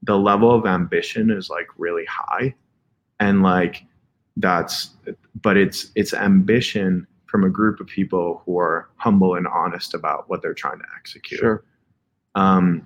[0.02, 2.54] the level of ambition is like really high,
[3.20, 3.84] and like
[4.36, 4.90] that's
[5.40, 10.28] but it's it's ambition from a group of people who are humble and honest about
[10.28, 11.62] what they're trying to execute Sure.
[12.34, 12.84] um,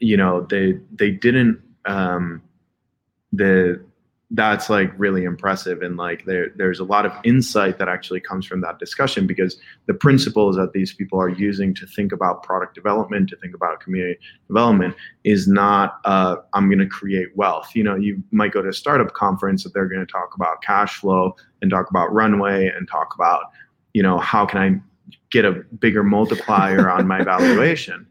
[0.00, 2.42] you know they they didn't um,
[3.32, 3.82] the
[4.34, 8.46] that's like really impressive and like there there's a lot of insight that actually comes
[8.46, 12.74] from that discussion because the principles that these people are using to think about product
[12.74, 14.18] development to think about community
[14.48, 18.70] development is not uh, i'm going to create wealth you know you might go to
[18.70, 22.68] a startup conference that they're going to talk about cash flow and talk about runway
[22.68, 23.44] and talk about
[23.92, 24.80] you know how can i
[25.30, 28.06] get a bigger multiplier on my valuation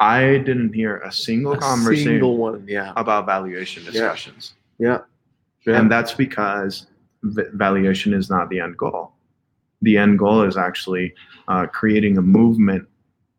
[0.00, 2.64] I didn't hear a single A conversation single one.
[2.66, 2.92] Yeah.
[2.96, 4.52] about valuation discussions.
[4.54, 4.63] Yeah.
[4.84, 5.00] Yeah.
[5.66, 6.86] And that's because
[7.22, 9.12] v- valuation is not the end goal.
[9.82, 11.14] The end goal is actually
[11.48, 12.86] uh, creating a movement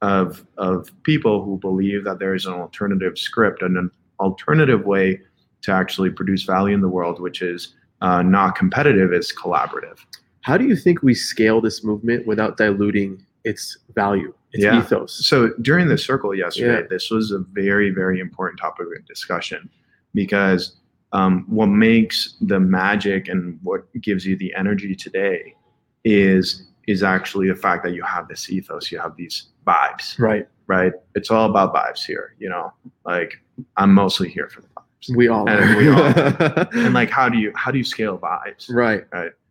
[0.01, 5.19] of, of people who believe that there is an alternative script and an alternative way
[5.61, 9.97] to actually produce value in the world, which is uh, not competitive, it's collaborative.
[10.41, 14.79] How do you think we scale this movement without diluting its value, its Yeah.
[14.79, 15.25] ethos?
[15.27, 16.87] So during the circle yesterday, Yeah.
[16.89, 19.69] this was a very, very important topic of discussion
[20.13, 20.75] because
[21.11, 25.55] um, what makes the magic and what gives you the energy today
[26.03, 30.47] is is actually the fact that you have this ethos, you have these vibes, Right.
[30.67, 30.93] right?
[31.15, 32.71] It's all about vibes here, you know.
[33.05, 33.33] Like
[33.77, 35.15] I'm mostly here for the vibes.
[35.15, 35.49] We all.
[35.49, 35.77] And are.
[35.77, 38.69] we all And like, how do you how do you scale vibes?
[38.69, 39.03] right.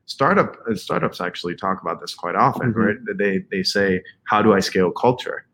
[0.07, 2.87] startup uh, startups actually talk about this quite often Mhm.
[2.87, 5.47] right they they say how do i scale culture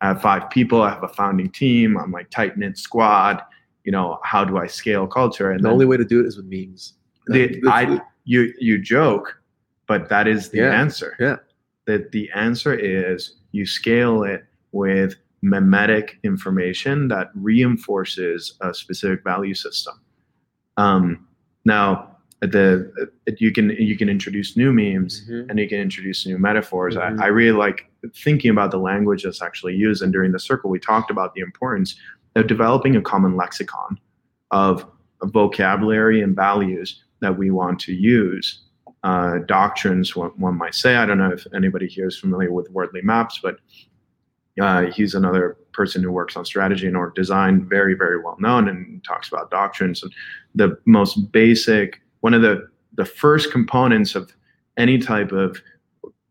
[0.00, 3.42] i have five people i have a founding team i'm like tight knit squad
[3.88, 6.26] you know how do i scale culture and The then only way to do it
[6.30, 6.82] is with memes.
[7.34, 7.42] the,
[7.78, 7.80] I,
[8.32, 9.26] you you joke
[9.90, 10.82] but that is the Yeah.
[10.84, 11.36] answer Yeah.
[11.88, 13.18] that the answer is
[13.56, 14.42] you scale it
[14.82, 15.10] with
[15.54, 19.94] memetic information that reinforces a specific value system
[20.84, 21.26] um,
[21.64, 21.86] now
[22.56, 22.66] the
[23.44, 25.46] you can you can introduce new memes Mhm.
[25.48, 26.94] and you can introduce new metaphors.
[26.94, 27.20] Mhm.
[27.20, 27.78] I, I really like
[28.24, 30.00] thinking about the language that's actually used.
[30.04, 31.90] And during the circle, we talked about the importance
[32.38, 33.98] of developing a common lexicon
[34.50, 34.86] of
[35.22, 38.62] vocabulary and values that we want to use.
[39.04, 40.96] Uh, doctrines, one, one might say.
[40.96, 43.58] I don't know if anybody here is familiar with Wardley Maps, but
[44.60, 48.68] uh, he's another person who works on strategy and org design, very, very well known,
[48.68, 50.02] and talks about doctrines.
[50.02, 50.12] And
[50.54, 54.32] the most basic, one of the the first components of
[54.76, 55.62] any type of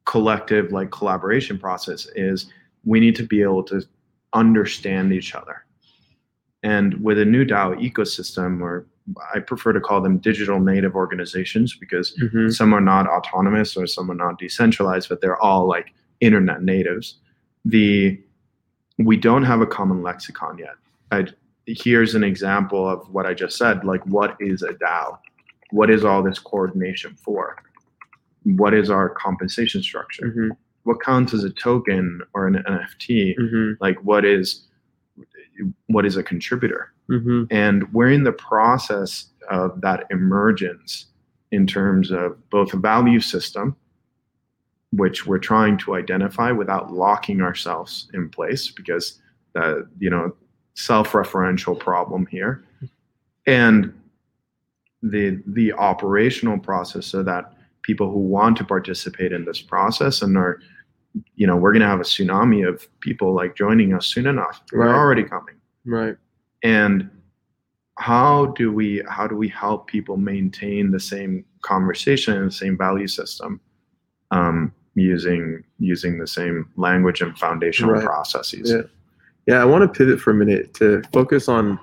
[0.03, 2.51] collective like collaboration process is
[2.83, 3.81] we need to be able to
[4.33, 5.65] understand each other.
[6.63, 8.85] And with a new DAO ecosystem, or
[9.33, 12.51] I prefer to call them digital native organizations because Mhm.
[12.53, 17.15] some are not autonomous or some are not decentralized, but they're all like internet natives.
[17.65, 18.19] The
[18.99, 20.73] we don't have a common lexicon yet.
[21.11, 21.27] I,
[21.67, 23.85] here's an example of what I just said.
[23.85, 25.19] Like, what is a DAO?
[25.69, 27.57] What is all this coordination for?
[28.43, 30.33] What is our compensation structure?
[30.35, 30.57] Mhm.
[30.83, 33.35] What counts as a token or an NFT?
[33.37, 33.77] Mhm.
[33.79, 34.66] Like, what is
[35.87, 36.91] what is a contributor?
[37.09, 37.47] Mhm.
[37.51, 41.07] And we're in the process of that emergence
[41.51, 43.75] in terms of both a value system,
[44.91, 49.21] which we're trying to identify without locking ourselves in place because
[49.53, 50.35] the you know
[50.73, 52.63] self-referential problem here,
[53.45, 53.93] and
[55.01, 60.37] the the operational process so that people who want to participate in this process and
[60.37, 60.59] are
[61.35, 64.61] you know we're going to have a tsunami of people like joining us soon enough
[64.71, 64.87] Right.
[64.87, 66.17] we're already coming Right.
[66.63, 67.09] and
[67.99, 72.77] how do we how do we help people maintain the same conversation and the same
[72.77, 73.59] value system
[74.31, 78.03] um, using using the same language and foundational Right.
[78.05, 78.81] processes Yeah.
[79.47, 81.79] Yeah, I want to pivot for a minute to focus on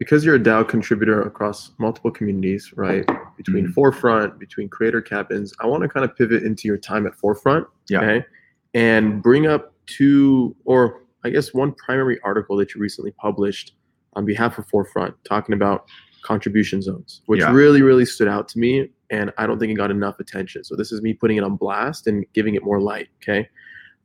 [0.00, 3.08] because you're a DAO contributor across multiple communities, right?
[3.44, 3.72] Between Mhm.
[3.74, 7.66] Forefront, between creator cabins, I want to kind of pivot into your time at Forefront,
[7.88, 7.98] Yeah.
[7.98, 8.26] okay?
[8.74, 13.74] And bring up two, or I guess one primary article that you recently published
[14.14, 15.86] on behalf of Forefront, talking about
[16.22, 17.52] contribution zones, which Yeah.
[17.52, 20.62] really, really stood out to me, and I don't think it got enough attention.
[20.64, 23.48] So this is me putting it on blast and giving it more light, okay?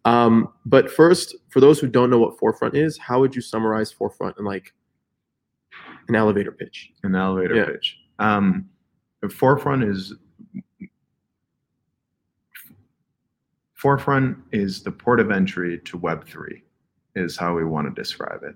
[0.06, 3.91] Um, but first, for those who don't know what Forefront is, how would you summarize
[3.91, 4.73] Forefront in like
[6.08, 6.91] an elevator pitch?
[7.04, 7.65] an elevator Yeah.
[7.65, 8.67] pitch um,
[9.30, 10.13] forefront is
[13.73, 16.62] forefront is the port of entry to web3
[17.15, 18.56] is how we want to describe it.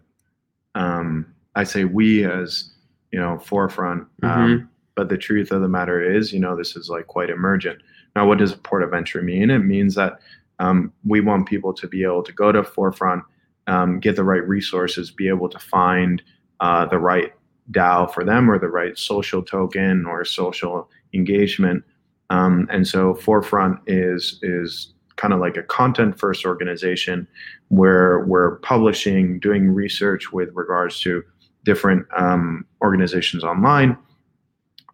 [0.75, 2.71] Um, i say we as
[3.11, 6.89] you know forefront um, but the truth of the matter is you know this is
[6.89, 7.79] like quite emergent.
[8.15, 9.49] Now what does a port of entry mean?
[9.49, 10.19] It means that
[10.59, 13.23] um, we want people to be able to go to forefront
[13.67, 16.21] um, get the right resources be able to find
[16.59, 17.33] uh, the right
[17.69, 21.83] DAO for them or the right social token or social engagement.
[22.29, 27.27] Um, and so Forefront is is kind of like a content first organization
[27.67, 31.23] where we're publishing, doing research with regards to
[31.63, 33.97] different um, organizations online,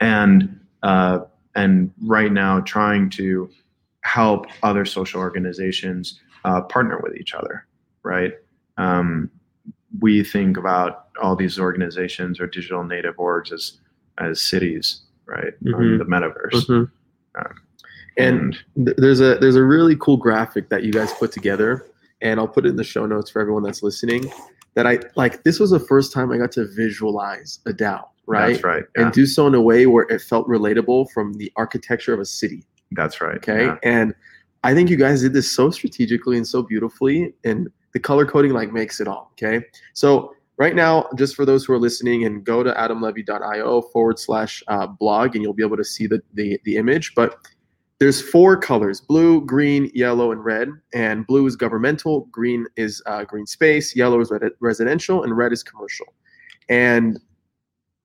[0.01, 1.19] and uh,
[1.55, 3.49] and right now trying to
[4.01, 7.65] help other social organizations uh, partner with each other,
[8.03, 8.33] right?
[8.77, 9.29] Um,
[9.99, 13.79] we think about all these organizations or digital native orgs as
[14.19, 15.53] as cities, right?
[15.67, 15.97] On Mhm.
[15.99, 16.65] the metaverse.
[16.67, 16.89] Mhm.
[17.35, 17.55] Um,
[18.17, 21.85] And th- there's a there's a really cool graphic that you guys put together,
[22.21, 24.31] and I'll put it in the show notes for everyone that's listening.
[24.73, 25.43] That I like.
[25.43, 28.53] This was the first time I got to visualize a DAO, right?
[28.53, 28.83] That's right.
[28.95, 32.19] Yeah, And do so in a way where it felt relatable from the architecture of
[32.19, 32.63] a city.
[32.93, 33.35] that's right.
[33.37, 33.65] Okay.
[33.65, 33.77] yeah.
[33.83, 34.15] And
[34.63, 37.33] I think you guys did this so strategically and so beautifully.
[37.43, 39.31] And the color coding like makes it all.
[39.33, 39.65] Okay.
[39.93, 44.63] So right now, just for those who are listening and go to adamlevy.io forward slash
[44.67, 47.13] uh, blog and you'll be able to see the, the, the image.
[47.15, 47.37] But
[47.99, 50.69] there's four colors, blue, green, yellow, and red.
[50.93, 55.51] And blue is governmental, green is uh, green space, yellow is red- residential, and red
[55.51, 56.05] is commercial.
[56.69, 57.19] And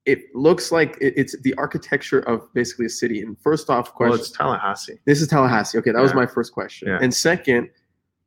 [0.05, 3.21] it looks like it, it's the architecture of basically a city.
[3.21, 4.99] And first off, Well, question, it's Tallahassee.
[5.05, 5.77] this is Tallahassee.
[5.77, 6.87] Okay, that was my first question.
[6.89, 6.99] Yeah.
[7.01, 7.69] And second,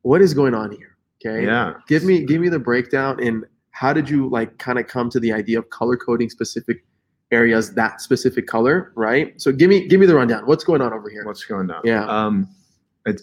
[0.01, 0.95] what is going on here?
[1.25, 1.45] Okay.
[1.45, 1.73] Yeah.
[1.87, 3.43] Give me give me the breakdown and
[3.77, 6.83] how did you like kind of come to the idea of color coding specific
[7.31, 9.39] areas that specific color, right?
[9.39, 10.47] So give me give me the rundown.
[10.47, 11.23] What's going on over here?
[11.25, 11.81] What's going on?
[11.83, 12.05] Yeah.
[12.07, 12.49] Um,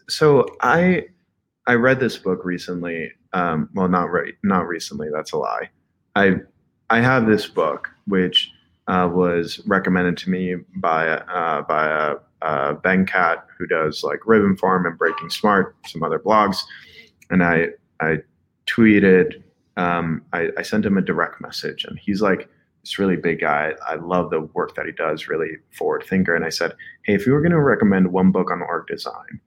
[0.09, 1.07] so I
[1.67, 3.11] I read this book recently.
[3.33, 5.09] Um, well, not right, not recently.
[5.13, 5.71] That's a lie.
[6.15, 6.37] I
[6.89, 8.53] I have this book which
[8.87, 14.57] uh, was recommended to me by uh, by uh, uh, Venkat, who does like Ribbon
[14.57, 16.59] Farm and Breaking Smart, some other blogs,
[17.31, 18.19] and I I
[18.69, 19.43] tweeted.
[19.77, 22.49] Um, I, I sent him a direct message, and he's like
[22.83, 23.73] this really big guy.
[23.87, 25.29] I love the work that he does.
[25.29, 26.35] Really forward thinker.
[26.35, 29.41] And I said, hey, if you were going to recommend one book on org design,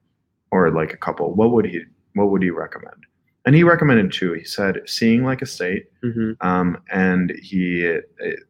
[0.50, 1.82] or like a couple, what would he
[2.14, 3.04] what would he recommend?
[3.46, 4.34] And he recommended two.
[4.34, 7.98] He said, "Seeing Like a State," hmm um, and he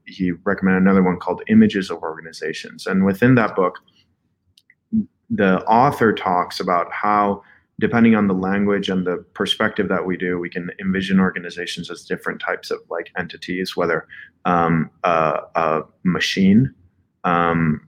[0.06, 3.76] he recommended another one called "Images of Organizations." And within that book,
[5.30, 7.42] the author talks about how,
[7.80, 12.04] depending on the language and the perspective that we do, we can envision organizations as
[12.04, 14.06] different types of like entities, whether
[14.44, 16.74] um, a, a machine,
[17.24, 17.80] um,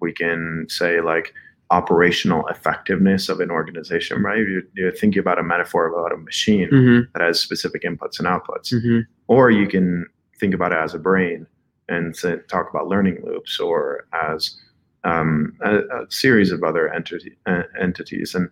[0.00, 1.34] we can say like
[1.70, 4.38] operational effectiveness of an organization, right?
[4.38, 8.28] You're, you're thinking about a metaphor about a machine hmm that has specific inputs and
[8.28, 10.06] outputs, hmm or you can
[10.38, 11.46] think about it as a brain
[11.88, 14.56] and say, talk about learning loops, or as
[15.04, 18.34] um, a, a series of other entity, uh, entities.
[18.34, 18.48] And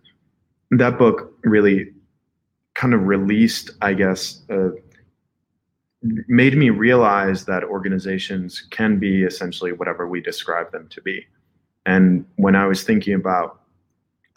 [0.71, 1.91] that book really
[2.73, 4.69] kind of released, I guess, uh,
[6.27, 11.25] made me realize that organizations can be essentially whatever we describe them to be.
[11.85, 13.61] And when I was thinking about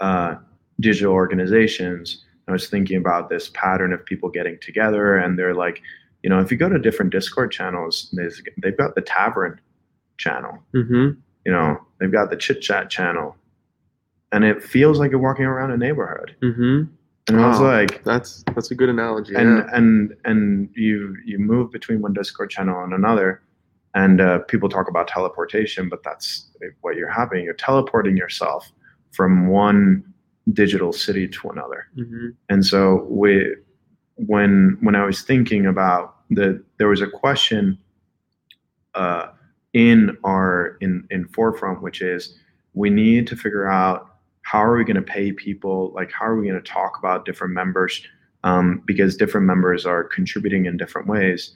[0.00, 0.36] uh,
[0.80, 5.82] digital organizations, I was thinking about this pattern of people getting together and they're like,
[6.22, 8.14] you know, if you go to different Discord channels,
[8.62, 9.60] they've got the tavern
[10.16, 11.10] channel, hmm
[11.44, 13.34] you know, they've got the chit chat channel,
[14.32, 16.36] and it feels like you're walking around a neighborhood.
[16.42, 16.82] hmm
[17.28, 19.34] And I was like, That's that's a good analogy.
[19.34, 19.76] and yeah.
[19.76, 23.42] and and you you move between one Discord channel and another,
[23.94, 26.48] and uh, people talk about teleportation, but that's
[26.80, 27.44] what you're having.
[27.44, 28.70] You're teleporting yourself
[29.12, 30.04] from one
[30.52, 31.86] digital city to another.
[31.94, 33.54] hmm And so we,
[34.16, 37.78] when when I was thinking about the, there was a question
[38.94, 39.28] uh,
[39.72, 42.36] in our in in forefront, which is
[42.74, 44.16] we need to figure out
[44.50, 47.26] how are we going to pay people, like how are we going to talk about
[47.26, 48.02] different members,
[48.44, 51.54] um, because different members are contributing in different ways.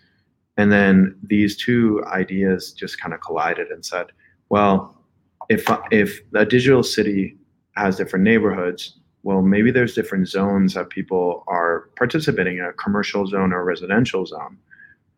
[0.58, 4.08] And then these two ideas just kind of collided and said,
[4.50, 4.94] well,
[5.48, 7.38] if if a digital city
[7.76, 13.26] has different neighborhoods, well, maybe there's different zones that people are participating in, a commercial
[13.26, 14.58] zone or residential zone.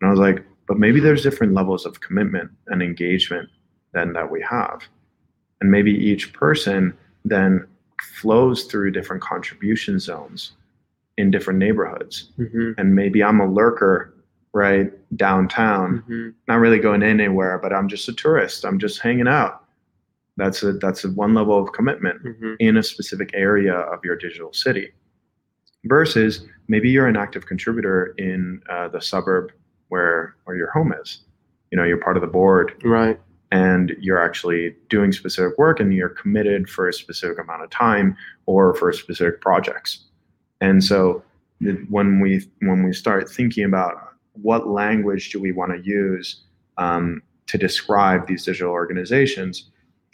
[0.00, 3.48] And I was like, but maybe there's different levels of commitment and engagement
[3.92, 4.82] than that we have.
[5.60, 7.66] And maybe each person then
[8.02, 10.52] flows through different contribution zones
[11.16, 12.32] in different neighborhoods.
[12.36, 14.14] hmm And maybe I'm a lurker
[14.52, 18.64] right downtown, hmm not really going anywhere, but I'm just a tourist.
[18.64, 19.64] I'm just hanging out.
[20.36, 24.16] That's a that's a one level of commitment hmm in a specific area of your
[24.16, 24.92] digital city
[25.84, 29.52] versus maybe you're an active contributor in uh, the suburb
[29.88, 31.20] where where your home is
[31.70, 33.20] you know you're part of the board Right.
[33.54, 38.16] And you're actually doing specific work and you're committed for a specific amount of time
[38.46, 40.06] or for specific projects.
[40.60, 41.22] And so
[41.88, 43.94] when we when we start thinking about
[44.32, 46.42] what language do we want to use
[46.78, 49.70] um, to describe these digital organizations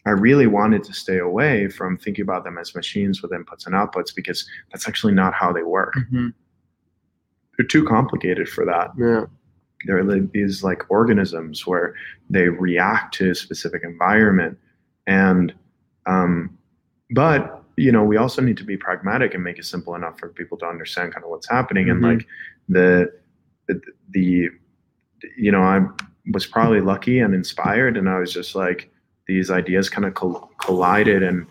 [0.06, 3.74] i really wanted to stay away from thinking about them as machines with inputs and
[3.74, 5.94] outputs because that's actually not how they work.
[6.10, 6.28] Hmm
[7.60, 8.90] they're too complicated for that.
[8.98, 9.26] Yeah.
[9.86, 11.94] They're like these like organisms where
[12.28, 14.58] they react to a specific environment
[15.06, 15.54] and
[16.06, 16.58] um,
[17.10, 20.28] but you know we also need to be pragmatic and make it simple enough for
[20.28, 22.16] people to understand kind of what's happening and Mhm.
[22.18, 22.26] like
[22.68, 23.12] the,
[23.68, 24.48] the the
[25.36, 25.84] you know i
[26.32, 28.90] was probably lucky and inspired and i was just like
[29.26, 31.46] these ideas kind of col- collided and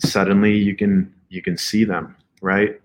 [0.00, 2.80] suddenly you can you can see them right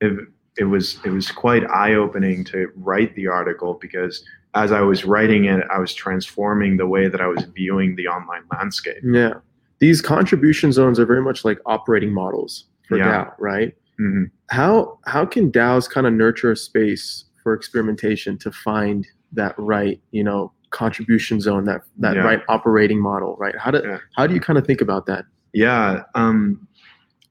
[0.00, 0.12] it,
[0.58, 5.04] it was it was quite eye opening to write the article because as I was
[5.04, 9.02] writing it, I was transforming the way that I was viewing the online landscape.
[9.04, 9.34] Yeah.
[9.80, 13.24] These contribution zones are very much like operating models for Yeah.
[13.26, 13.76] DAO, right?
[14.00, 14.30] Mhm.
[14.50, 20.00] How how can DAOs kind of nurture a space for experimentation to find that right,
[20.12, 22.22] you know, contribution zone, that that Yeah.
[22.24, 23.56] right operating model, right?
[23.58, 23.98] How do Yeah.
[24.16, 25.26] how do you kind of think about that?
[25.52, 26.04] Yeah.
[26.14, 26.65] Um,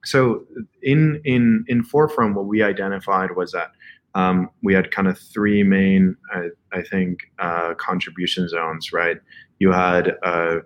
[0.06, 0.46] so
[0.82, 3.72] in in in forefront, what we identified was that
[4.14, 8.94] um, we had kind of three main, I, I think, uh, contribution zones.
[8.94, 9.18] Right.
[9.60, 10.60] You had uh,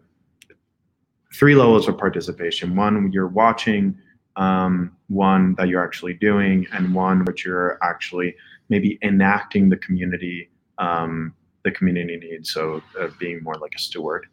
[1.34, 2.75] three levels of participation.
[2.75, 3.97] One, you're watching.
[4.36, 8.36] Um, one that you're actually doing, and one which you're actually
[8.69, 12.54] maybe enacting the community um, the community needs.
[12.54, 14.28] So uh, being more like a steward,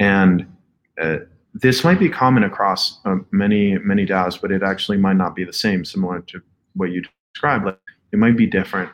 [0.00, 0.46] and
[1.00, 1.18] uh,
[1.54, 5.44] this might be common across uh, many many DAOs, but it actually might not be
[5.44, 5.84] the same.
[5.84, 6.40] Similar to
[6.74, 7.78] what you described, like
[8.12, 8.90] it might be different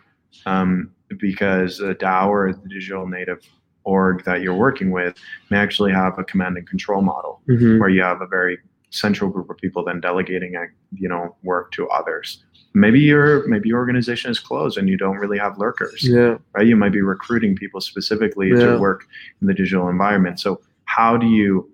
[0.47, 3.41] um, because a DAO or the digital native
[3.85, 5.17] org that you're working with
[5.51, 7.79] may actually have a command and control model Mm-hmm.
[7.81, 8.59] where you have a very
[8.91, 10.55] central group of people then delegating
[10.93, 12.45] you know work to others.
[12.75, 16.37] Maybe your maybe your organization is closed and you don't really have lurkers Yeah.
[16.55, 16.67] right?
[16.67, 18.67] You might be recruiting people specifically Yeah.
[18.73, 19.07] to work
[19.41, 20.39] in the digital environment.
[20.41, 21.70] So how do you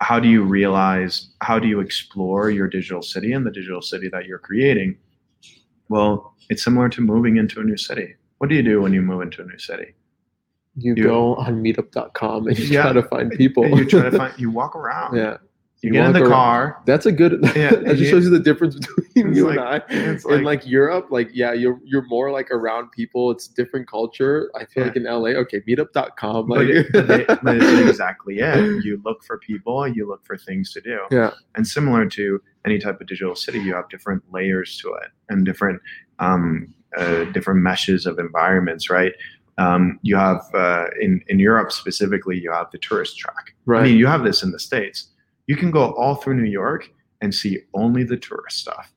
[0.00, 4.08] how do you realize how do you explore your digital city and the digital city
[4.12, 4.96] that you're creating?
[5.88, 8.14] Well, it's similar to moving into a new city.
[8.38, 9.94] What do you do when you move into a new city?
[10.76, 12.82] You, You- go on meetup.com and you Yeah.
[12.82, 13.66] try to find people.
[13.68, 15.16] You try to find you walk around.
[15.16, 15.36] yeah.
[15.82, 16.82] You, get in the around- car.
[16.84, 17.40] That's a good.
[17.56, 20.10] Yeah, that just shows you the difference between you like- and I.
[20.12, 23.30] it's in like- like Europe, like yeah, you're you're more like around people.
[23.30, 24.50] It's different culture.
[24.54, 24.88] I feel Yeah.
[24.88, 26.48] like in LA, okay, meetup.com.
[26.48, 27.56] But, Like, but, they, but
[27.88, 28.84] exactly it.
[28.84, 30.98] You look for people, you look for things to do.
[31.10, 35.08] yeah, And similar to any type of digital city, you have different layers to it
[35.30, 35.80] and different
[36.18, 39.12] um, uh, different meshes of environments, right?
[39.56, 43.54] Um, you have uh, in in Europe specifically, you have the tourist track.
[43.66, 43.80] right.
[43.80, 45.06] I mean, you have this in the states.
[45.50, 46.92] You can go all through New York
[47.22, 48.92] and see only the tourist stuff.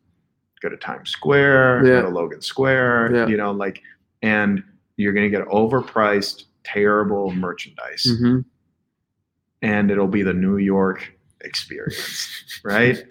[0.62, 1.94] Go to Times Square, Yeah.
[1.94, 3.28] go to Logan Square, Yeah.
[3.28, 3.82] you know, like,
[4.22, 4.64] and
[4.96, 8.42] you're going to get overpriced, terrible merchandise, hmm
[9.64, 13.04] and it'll be the New York experience, right?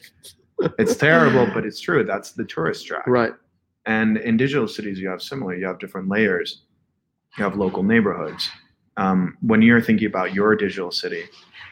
[0.79, 2.05] It's terrible, but it's true.
[2.05, 3.07] That's the tourist track.
[3.09, 3.33] Right.
[3.87, 5.55] And in digital cities, you have similar.
[5.57, 6.63] You have different layers.
[7.39, 8.51] You have local neighborhoods.
[8.99, 11.25] Um, when you're thinking about your digital city,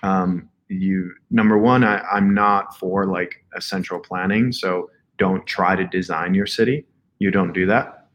[0.02, 5.76] um, you number one, I, I'm not for like a central planning, so don't try
[5.76, 6.86] to design your city.
[7.18, 8.08] You don't do that.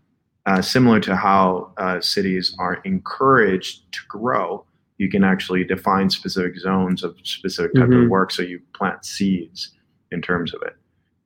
[0.45, 4.65] Uh, similar to how uh, cities are encouraged to grow,
[4.97, 8.03] you can actually define specific zones of specific type Mhm.
[8.05, 9.73] of work, so you plant seeds
[10.11, 10.75] in terms of it.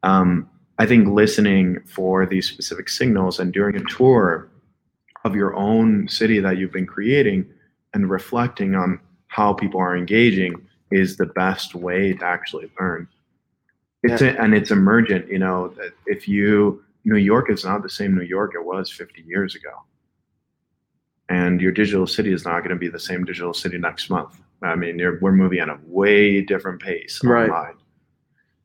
[0.03, 0.49] Um,
[0.80, 4.49] I think listening for these specific signals and during a tour
[5.25, 7.45] of your own city that you've been creating
[7.93, 10.55] and reflecting on how people are engaging
[10.92, 13.08] is the best way to actually learn.
[14.04, 17.90] It's a, and it's emergent, you know, that if you New York is not the
[17.90, 19.72] same New York it was 50 years ago.
[21.30, 24.40] And your digital city is not going to be the same digital city next month.
[24.64, 27.50] I mean, you're, we're moving at a way different pace Right.
[27.50, 27.76] online.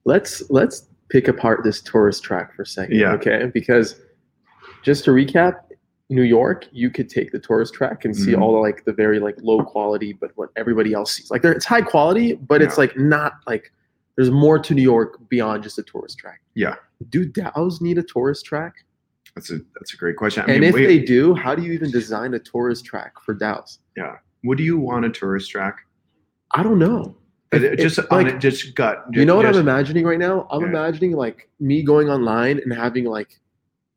[0.05, 2.97] Let's let's pick apart this tourist track for a second.
[2.97, 3.13] Yeah.
[3.13, 3.51] Okay.
[3.53, 4.01] Because
[4.83, 5.61] just to recap,
[6.11, 8.41] New York, you could take the tourist track and see Mhm.
[8.43, 11.31] all the like the very like low quality, but what everybody else sees.
[11.31, 13.73] Like there, it's high quality, but it's like not like
[14.17, 16.41] there's more to New York beyond just a tourist track.
[16.55, 16.77] Yeah.
[17.09, 18.75] Do DAOs need a tourist track?
[19.35, 20.45] That's a that's a great question.
[20.47, 23.15] I and mean, if wait, they do, how do you even design a tourist track
[23.25, 23.79] for DAOs?
[23.97, 24.17] Yeah.
[24.45, 25.79] Would you want a tourist track?
[26.53, 27.17] I don't know.
[27.51, 29.05] But If- it- just if, like, it, just gut.
[29.13, 30.47] you know what just, I'm imagining right now?
[30.51, 30.69] I'm Yeah.
[30.69, 33.41] imagining like me going online and having like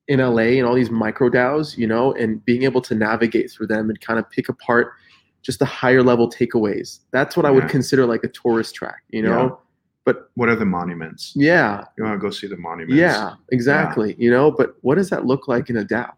[0.07, 3.67] in LA and all these micro DAOs, you know, and being able to navigate through
[3.67, 4.93] them and kind of pick apart
[5.41, 6.99] just the higher level takeaways.
[7.11, 9.59] That's what I would consider like a tourist track, you know?
[10.03, 11.33] But what are the monuments?
[11.35, 11.83] Yeah.
[11.97, 12.95] You want to go see the monuments?
[12.95, 14.15] Yeah, exactly.
[14.17, 16.13] You know, but what does that look like in a DAO?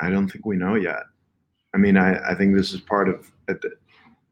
[0.00, 1.02] I don't think we know yet.
[1.74, 3.70] I mean, I, I think this is part of at, the,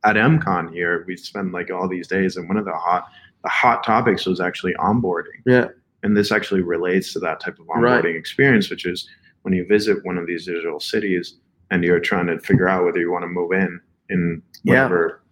[0.04, 1.04] at MCon here.
[1.07, 3.09] We spend like all these days, and one of the hot
[3.42, 5.40] the hot topics was actually onboarding.
[5.44, 5.68] Yeah.
[6.03, 8.16] And this actually relates to that type of onboarding Right.
[8.16, 9.09] experience, which is
[9.42, 11.36] when you visit one of these digital cities
[11.70, 13.80] and you're trying to figure out whether you want to move in
[14.11, 14.84] in Yeah.
[14.84, 15.22] whatever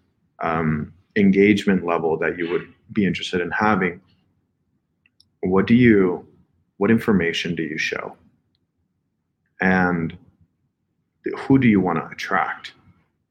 [0.41, 4.01] um, engagement level that you would be interested in having.
[5.43, 6.27] What do you,
[6.79, 8.17] what information do you show?
[9.61, 10.17] And
[11.37, 12.73] who do you want to attract?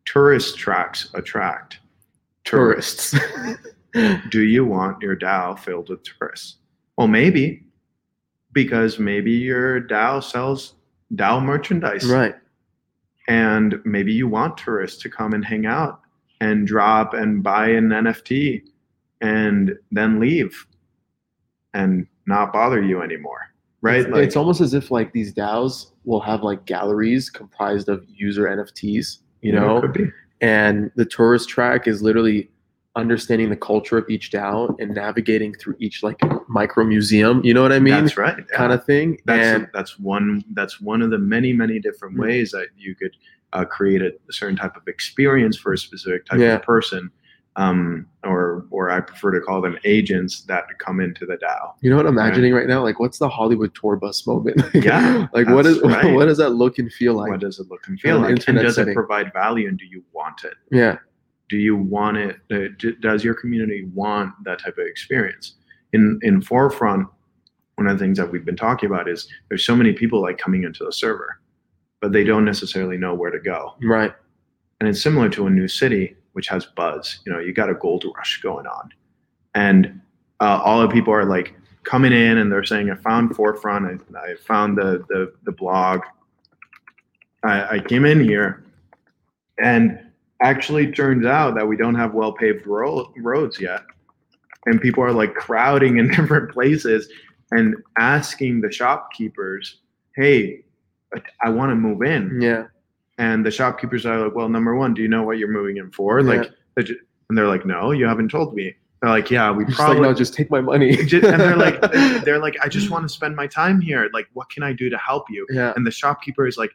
[0.05, 1.79] Tourist tracks attract
[2.45, 3.15] Tourists.
[4.29, 6.57] do you want your DAO filled with tourists?
[6.97, 7.63] Well, maybe
[8.51, 10.75] because maybe your DAO sells
[11.15, 12.35] DAO merchandise, right.
[13.27, 16.01] and maybe you want tourists to come and hang out
[16.39, 18.63] and drop and buy an NFT
[19.21, 20.67] and then leave
[21.73, 23.39] and not bother you anymore,
[23.81, 24.01] right?
[24.01, 28.43] It's, it's almost as if like these DAOs will have like galleries comprised of user
[28.43, 30.11] NFTs, you yeah, know, could be.
[30.41, 32.49] and the tourist track is literally
[32.95, 37.43] understanding the culture of each DAO and navigating through each like micro museum.
[37.43, 37.93] You know what I mean?
[38.05, 38.37] that's right.
[38.37, 38.57] yeah.
[38.57, 39.17] Kind of thing.
[39.25, 42.19] that's and that's one that's one of the many many different Mm.
[42.21, 43.11] ways that you could
[43.53, 46.55] uh, create a, certain type of experience for a specific type Yeah.
[46.55, 47.09] of person
[47.55, 51.89] um, or or i prefer to call them agents that come into the dao you
[51.89, 52.81] know what I'm imagining right now?
[52.83, 54.61] Like, what's the Hollywood tour bus moment?
[54.73, 56.13] Yeah, like, what that's right.
[56.15, 57.29] what does that look and feel like?
[57.31, 58.91] what does it look and feel like and does setting.
[58.91, 60.97] it provide value and do you want it yeah.
[61.49, 65.55] Do you want it uh, does your community want that type of experience?
[65.93, 67.07] In in forefront
[67.75, 70.37] one of the things that we've been talking about is there's so many people like
[70.37, 71.39] coming into the server
[72.01, 73.75] but they don't necessarily know where to go.
[73.81, 74.13] Right.
[74.79, 77.19] and it's similar to a new city which has buzz.
[77.25, 78.89] You know you got a gold rush going on.
[79.55, 80.01] And
[80.39, 84.01] uh, all the people are like coming in and they're saying i found forefront.
[84.15, 86.01] I, I found the, the the blog.
[87.43, 88.63] I, I came in here.
[89.59, 90.02] And
[90.43, 93.81] actually turns out that we don't have well paved ro- roads yet
[94.65, 97.09] and people are like crowding in different places
[97.51, 99.79] and asking the shopkeepers
[100.15, 100.63] hey
[101.41, 102.65] i want to move in Yeah.
[103.17, 105.91] and the shopkeepers are like, well, number one, do you know what you're moving in
[105.91, 106.23] for?
[106.23, 106.83] Like, Yeah.
[106.83, 108.73] ju- and they're like, no, you haven't told me.
[109.01, 110.97] they're like, yeah, we just probably like, no, just take my money.
[111.01, 111.79] And they're like
[112.25, 114.89] they're like i just want to spend my time here like what can i do
[114.89, 116.71] to help you yeah, and the shopkeeper is like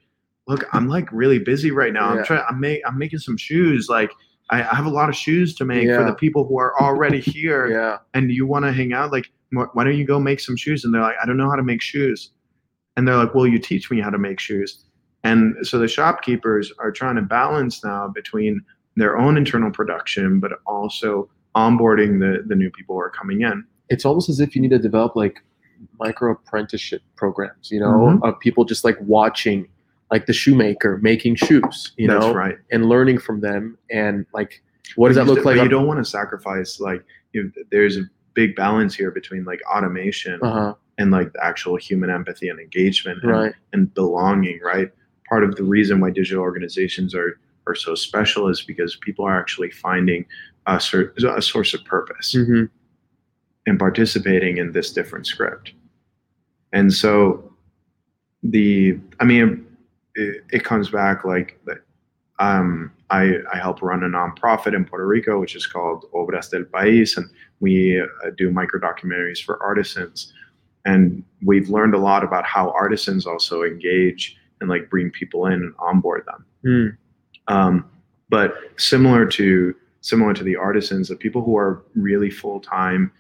[0.49, 2.13] look i'm like really busy right now.
[2.13, 2.19] Yeah.
[2.21, 4.11] i'm trying i'm, make, I'm making some shoes like
[4.51, 7.21] I, I have a lot of shoes to make for the people who are already
[7.37, 10.41] here yeah, and you want to hang out like wh- why don't you go make
[10.41, 10.85] some shoes?
[10.85, 12.31] And they're like i don't know how to make shoes.
[12.97, 14.85] And they're like well you teach me how to make shoes.
[15.25, 18.61] And so the shopkeepers are trying to balance now between
[18.97, 23.65] their own internal production but also onboarding the the new people who are coming in.
[23.91, 25.37] It's almost as if you need to develop like
[26.01, 28.23] micro apprenticeship programs, you know, Mhm.
[28.27, 29.69] of people just like watching
[30.11, 34.63] like the shoemaker making shoes, you that's know, right and learning from them and like
[34.97, 35.57] what does that look like?
[35.57, 38.03] You don't want to sacrifice like you, there's a
[38.35, 43.23] big balance here between like automation uh-huh, and like the actual human empathy and engagement
[43.23, 43.55] and, right.
[43.73, 44.61] and belonging.
[44.63, 44.91] Right.
[45.29, 49.39] Part of the reason why digital organizations are are so special is because people are
[49.39, 50.25] actually finding
[50.67, 52.65] a, cer- a source of purpose hmm
[53.67, 55.75] and participating in this different script.
[56.73, 57.53] And so
[58.43, 59.67] the I mean
[60.19, 61.59] it, it comes back like
[62.41, 66.65] um, I, I help run a nonprofit in Puerto Rico, which is called Obras del
[66.65, 67.29] País, and
[67.61, 70.33] we uh, do micro documentaries for artisans.
[70.85, 75.55] And we've learned a lot about how artisans also engage and like bring people in
[75.55, 76.47] and onboard them.
[76.65, 76.97] Mm.
[77.53, 77.91] Um,
[78.29, 83.11] but similar to similar to the artisans, the people who are really full time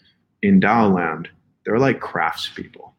[0.42, 1.28] in DAO land,
[1.64, 2.92] they're like craftspeople.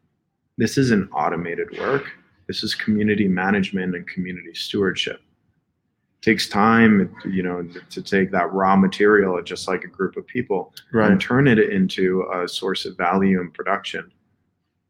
[0.58, 2.12] This isn't automated work.
[2.50, 5.20] This is community management and community stewardship.
[6.18, 10.26] It takes time, you know, to take that raw material, just like a group of
[10.26, 11.08] people, Right.
[11.12, 14.10] and turn it into a source of value and production.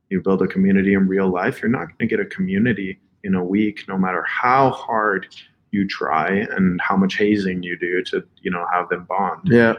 [0.09, 3.35] You build a community in real life, you're not going to get a community in
[3.35, 5.27] a week, no matter how hard
[5.71, 9.43] you try and how much hazing you do to, you know, have them bond.
[9.45, 9.75] Yeah.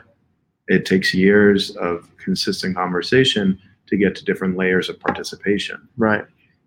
[0.67, 3.57] It takes years of consistent conversation
[3.87, 5.87] to get to different layers of participation.
[5.97, 6.25] Right.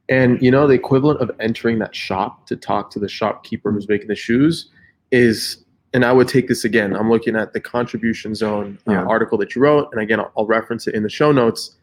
[0.09, 3.89] And you know, the equivalent of entering that shop to talk to the shopkeeper who's
[3.89, 4.71] making the shoes
[5.11, 6.95] is, and I would take this again.
[6.95, 9.05] I'm looking at the contribution zone uh, Yeah.
[9.05, 11.77] article that you wrote, and again, I'll, I'll reference it in the show notes.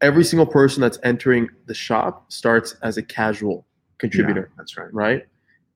[0.00, 3.66] Every single person that's entering the shop starts as a casual
[3.98, 4.92] contributor, Yeah, that's right.
[4.94, 5.26] right?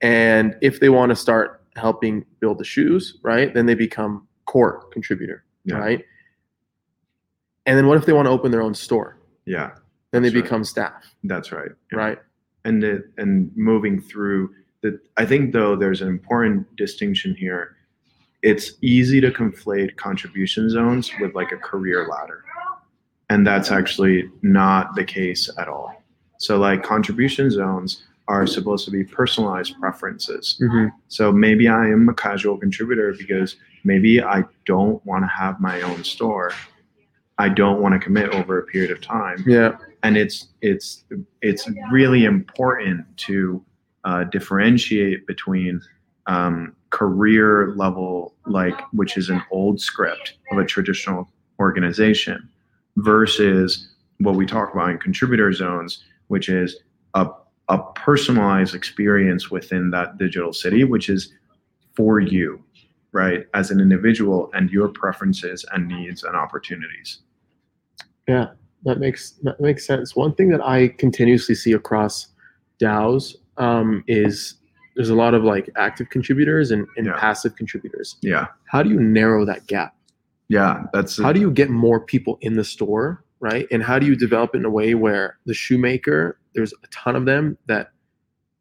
[0.01, 4.85] And if they want to start helping build the shoes, right, then they become core
[4.93, 5.77] contributor, Yeah.
[5.79, 6.05] right?
[7.67, 9.17] And then what if they want to open their own store?
[9.47, 9.73] Yeah,
[10.15, 10.45] Then they That's right.
[10.45, 11.73] become staff, that's right.
[11.93, 11.99] Yeah.
[11.99, 12.19] right?
[12.67, 17.77] and the, and moving through the i think though there's an important distinction here
[18.43, 22.43] it's easy to conflate contribution zones with like a career ladder
[23.29, 26.03] and that's actually not the case at all
[26.39, 30.87] so like contribution zones are supposed to be personalized preferences Mm-hmm.
[31.09, 35.83] so maybe i am a casual contributor because maybe i don't want to have my
[35.83, 36.51] own store
[37.39, 39.77] i don't want to commit over a period of time Yeah.
[40.05, 41.05] And it's it's
[41.43, 43.65] it's really important to
[44.05, 45.81] uh, differentiate between
[46.27, 51.29] um, career level like which is an old script of a traditional
[51.59, 52.49] organization
[52.97, 53.89] versus
[54.19, 56.77] what we talk about in contributor zones which is
[57.15, 57.29] a,
[57.69, 61.33] a personalized experience within that digital city which is
[61.97, 62.63] for you
[63.13, 67.21] right as an individual and your preferences and needs and opportunities
[68.29, 68.51] Yeah.
[68.85, 70.15] That makes that makes sense.
[70.15, 72.29] One thing that I continuously see across
[72.83, 74.55] DAOs um, is
[74.97, 77.19] there's a lot of like active contributors and, and Yeah.
[77.19, 78.17] passive contributors.
[78.23, 79.95] yeah How do you narrow that gap?
[80.49, 83.67] yeah that's How do you get more people in the store, right?
[83.71, 87.17] And how do you develop it in a way where the shoemaker, there's a ton
[87.17, 87.91] of them that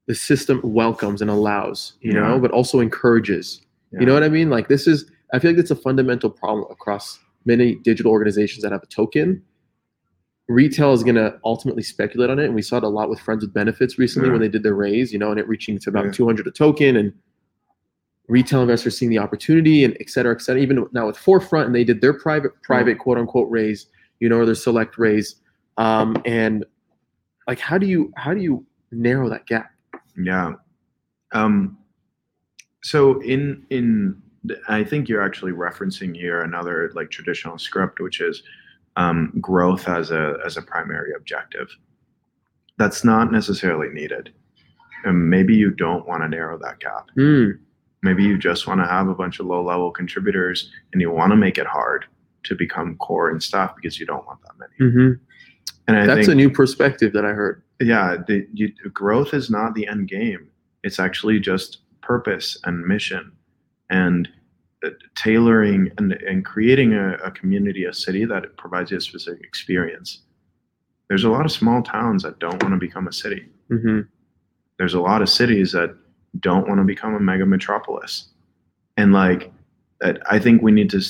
[0.08, 2.22] the system welcomes and allows, you Yeah.
[2.22, 3.62] know, but also encourages.
[4.00, 4.50] You know what I mean?
[4.50, 8.72] Like this is I feel like it's a fundamental problem across many digital organizations that
[8.72, 9.44] have a token.
[10.50, 13.20] Retail is going to ultimately speculate on it, and we saw it a lot with
[13.20, 14.34] Friends with Benefits recently Yeah.
[14.34, 16.12] when they did their raise, you know, and it reaching to about Yeah.
[16.12, 17.14] 200 a token, and
[18.28, 20.62] retail investors seeing the opportunity, and et cetera, et cetera.
[20.62, 23.88] Even now with Forefront, and they did their private, private quote unquote raise,
[24.20, 25.36] you know, or their select raise,
[25.78, 26.66] um, and
[27.48, 29.72] like, how do you how do you narrow that gap?
[30.18, 30.54] Yeah.
[31.32, 31.78] Um,
[32.82, 34.22] so in in
[34.68, 38.44] I think you're actually referencing here another like traditional script, which is
[38.96, 41.68] um, growth as a as a primary objective.
[42.78, 44.34] That's not necessarily needed.
[45.06, 47.10] And maybe you don't want to narrow that gap.
[47.18, 47.60] Mm,
[48.04, 51.32] Maybe you just want to have a bunch of low level contributors and you want
[51.32, 52.06] to make it hard
[52.44, 54.92] to become core and staff because you don't want that many.
[54.92, 55.12] hmm
[55.88, 57.64] And I That's think a new perspective that I heard.
[57.80, 60.50] yeah the, you, growth is not the end game
[60.84, 63.32] it's actually just purpose and mission
[63.90, 64.28] and
[65.16, 70.22] tailoring and, and creating a, a community, a city that provides you a specific experience.
[71.08, 73.48] There's a lot of small towns that don't want to become a city.
[73.70, 74.02] Mm-hmm.
[74.78, 75.96] There's a lot of cities that
[76.40, 78.30] don't want to become a mega metropolis.
[78.98, 79.52] And like
[80.02, 81.02] that, I think we need to,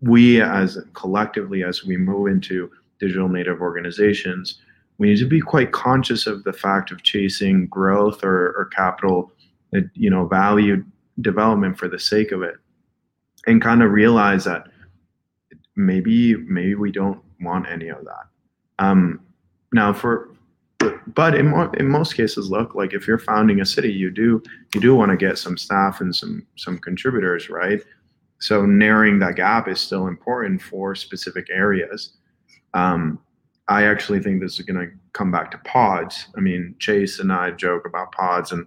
[0.00, 4.58] we as collectively, as we move into digital native organizations,
[4.98, 9.32] we need to be quite conscious of the fact of chasing growth or, or capital,
[9.76, 10.84] uh, you know, value
[11.20, 12.56] development for the sake of it,
[13.48, 14.68] and kind of realize that
[15.74, 18.26] maybe maybe we don't want any of that.
[18.78, 19.20] Um,
[19.72, 20.30] now, for
[21.08, 24.42] but in mo- in most cases, look like if you're founding a city, you do
[24.74, 27.82] you do want to get some staff and some some contributors, right?
[28.40, 32.12] So narrowing that gap is still important for specific areas.
[32.74, 33.18] Um,
[33.66, 36.28] I actually think this is going to come back to pods.
[36.36, 38.66] I mean, Chase and I joke about pods, and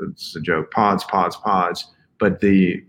[0.00, 1.92] it's a joke: pods, pods, pods.
[2.18, 2.84] But the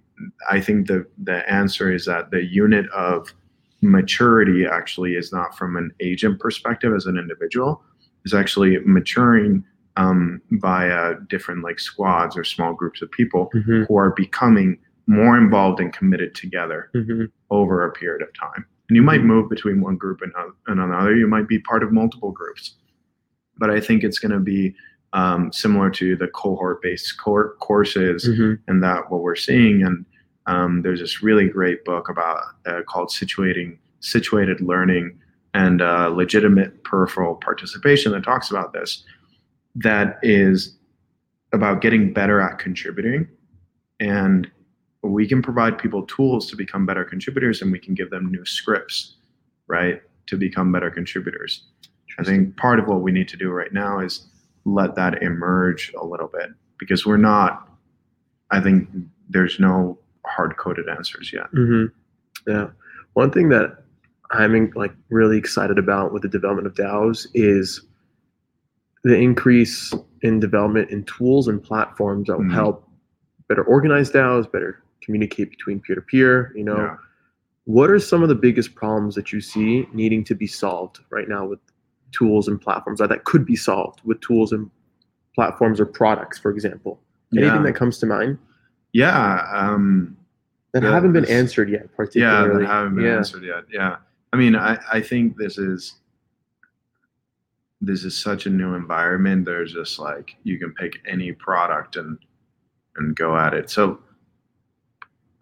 [0.50, 3.34] I think the the answer is that the unit of
[3.82, 7.84] maturity actually is not from an agent perspective as an individual
[8.26, 9.64] is actually maturing
[9.98, 13.84] um, via different like squads or small groups of people Mm-hmm.
[13.84, 17.26] who are becoming more involved and committed together Mm-hmm.
[17.52, 18.66] over a period of time.
[18.90, 20.32] And you might move between one group and,
[20.68, 21.16] and another.
[21.16, 22.76] You might be part of multiple groups.
[23.58, 24.76] But I think it's going to be
[25.16, 28.54] um, similar to the cohort-based courses Mm-hmm.
[28.68, 29.82] and that what we're seeing.
[29.84, 30.06] And
[30.46, 35.18] um, there's this really great book about uh, called situating situated learning
[35.54, 39.04] and uh, legitimate peripheral participation that talks about this.
[39.76, 40.78] That is
[41.54, 43.28] about getting better at contributing,
[44.00, 44.52] and
[45.02, 48.46] we can provide people tools to become better contributors, and we can give them new
[48.46, 49.16] scripts,
[49.68, 51.64] right, to become better contributors.
[52.20, 54.28] I think part of what we need to do right now is
[54.66, 56.50] let that emerge a little bit
[56.80, 57.70] because we're not.
[58.52, 58.90] I think
[59.30, 61.48] there's no hard coded answers yet.
[61.52, 61.86] hmm
[62.48, 62.70] Yeah.
[63.14, 63.84] One thing that
[64.32, 67.82] I'm like really excited about with the development of DAOs is
[69.04, 72.54] the increase in development in tools and platforms that will Mhm.
[72.54, 72.90] help
[73.48, 76.52] better organize DAOs, better communicate between peer to peer.
[76.56, 76.98] You know, Yeah.
[77.66, 81.30] what are some of the biggest problems that you see needing to be solved right
[81.30, 81.60] now with
[82.12, 84.70] tools and platforms that, that could be solved with tools and
[85.34, 87.00] platforms or products, for example?
[87.34, 87.62] Anything Yeah.
[87.64, 88.38] that comes to mind
[88.94, 89.46] Yeah.
[89.54, 90.16] Um,
[90.72, 92.54] that Yeah, haven't been answered yet, particularly.
[92.54, 93.18] yeah, that haven't been Yeah.
[93.18, 93.64] answered yet.
[93.72, 93.98] Yeah.
[94.34, 95.96] I mean, I, I think this is
[97.82, 99.46] this is such a new environment.
[99.46, 102.18] There's just like you can pick any product and
[102.96, 103.70] and go at it.
[103.70, 104.00] So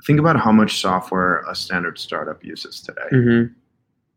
[0.05, 3.07] think about how much software a standard startup uses today.
[3.11, 3.53] Mhm.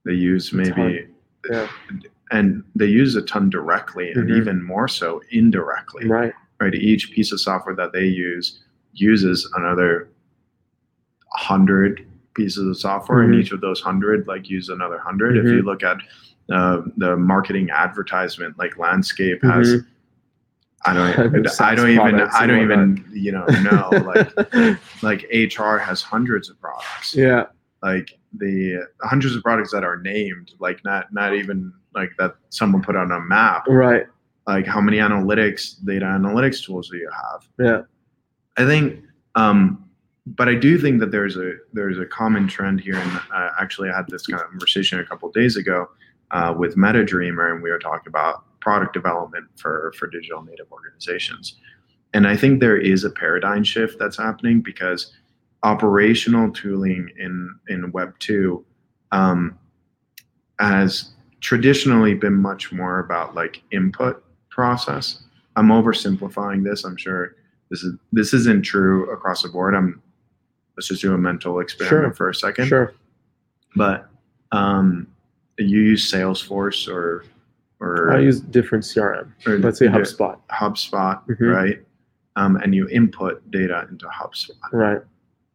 [0.05, 1.09] They use maybe
[1.51, 1.69] Yeah.
[2.31, 4.37] And they use a ton directly and Mhm.
[4.39, 6.07] even more so indirectly.
[6.07, 6.33] Right.
[6.61, 6.75] right?
[6.75, 8.61] Each piece of software that they use
[8.95, 10.09] uses another
[11.33, 13.41] hundred pieces of software, and Mhm.
[13.41, 15.57] each of those hundred like use another 100 If Mhm.
[15.57, 15.99] you look at
[16.49, 19.87] uh, the marketing advertisement, like landscape has, Mhm.
[20.85, 24.31] I don't, I don't even, I don't even, you know, know like
[25.03, 27.47] like HR has hundreds of products yeah.
[27.83, 32.83] like the hundreds of products that are named like not not even like that someone
[32.83, 34.07] put on a map Right.
[34.47, 37.83] like how many analytics data analytics tools do you have Yeah.
[38.57, 39.03] i think
[39.35, 39.83] um
[40.27, 43.91] but i do think that there's a there's a common trend here and uh, actually
[43.91, 45.89] i had this conversation a couple days ago
[46.33, 51.57] uh, with metadreamer and we were talking about product development for for digital native organizations
[52.15, 55.13] and i think there is a paradigm shift that's happening because
[55.63, 58.65] operational tooling in in web 2
[59.13, 59.57] um,
[60.59, 65.23] has traditionally been much more about like input process
[65.57, 67.37] i'm oversimplifying this i'm sure
[67.71, 70.01] this is this isn't true across the board i'm
[70.77, 72.15] let's just do a mental experiment Sure.
[72.15, 72.93] for a second Sure.
[73.75, 74.09] but
[74.53, 75.07] um,
[75.59, 77.25] you use salesforce or
[77.79, 79.33] or, I use different CRM.
[79.47, 80.39] or Let's say HubSpot.
[80.51, 81.55] hubspot Mhm.
[81.55, 81.83] right
[82.37, 85.03] um, and you input data into hubspot Right.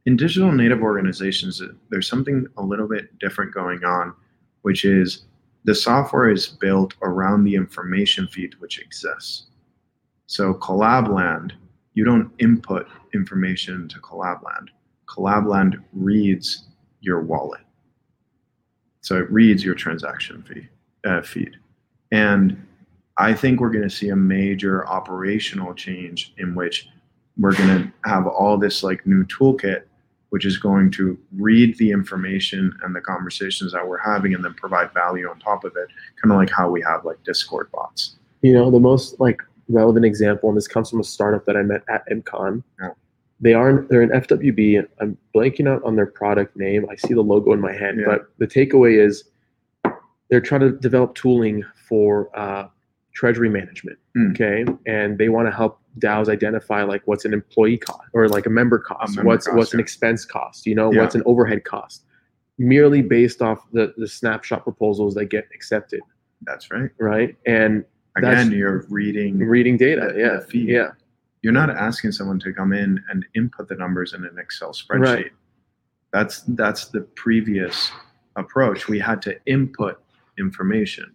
[0.06, 4.14] in digital native organizations, there's something a little bit different going on,
[4.62, 5.24] which is
[5.64, 9.48] the software is built around the information feed which exists.
[10.28, 11.52] So Collabland,
[11.94, 14.70] you don't input information to Collabland.
[15.08, 16.68] Collabland reads
[17.02, 17.62] your wallet.
[19.02, 20.68] So it reads your transaction fee,
[21.06, 21.58] uh, feed.
[22.12, 22.66] And
[23.18, 26.88] I think we're going to see a major operational change in which
[27.38, 29.84] we're going to have all this like new toolkit
[30.32, 34.54] which is going to read the information and the conversations that we're having and then
[34.56, 35.88] provide value on top of it
[36.22, 40.06] kind of like how we have like discord bots You know, the most like relevant
[40.06, 42.64] example, and this comes from a startup that I met at MCon.
[42.82, 42.90] Yeah.
[43.40, 44.86] They are they're an FWB.
[45.00, 46.86] I'm blanking out on their product name.
[46.90, 48.06] I see the logo in my head, Yeah.
[48.06, 49.24] but the takeaway is
[50.30, 52.68] they're trying to develop tooling for uh,
[53.14, 53.98] treasury management.
[54.18, 54.32] Mm.
[54.32, 58.46] Okay, and they want to help DAOs identify like what's an employee cost or like
[58.46, 61.02] a member cost, member what's cost, what's an expense cost, you know, Yeah.
[61.02, 62.06] what's an overhead cost,
[62.58, 66.00] merely based off the the snapshot proposals that get accepted,
[66.44, 66.90] That's right.
[67.00, 67.36] right?
[67.46, 67.84] And
[68.18, 69.38] Again, you're reading.
[69.40, 70.92] reading data, The- yeah, the yeah,
[71.42, 75.00] You're not asking someone to come in and input the numbers in an Excel spreadsheet.
[75.02, 75.32] Right.
[76.14, 77.90] That's that's the previous
[78.36, 78.88] approach.
[78.90, 80.02] We had to input
[80.38, 81.12] information,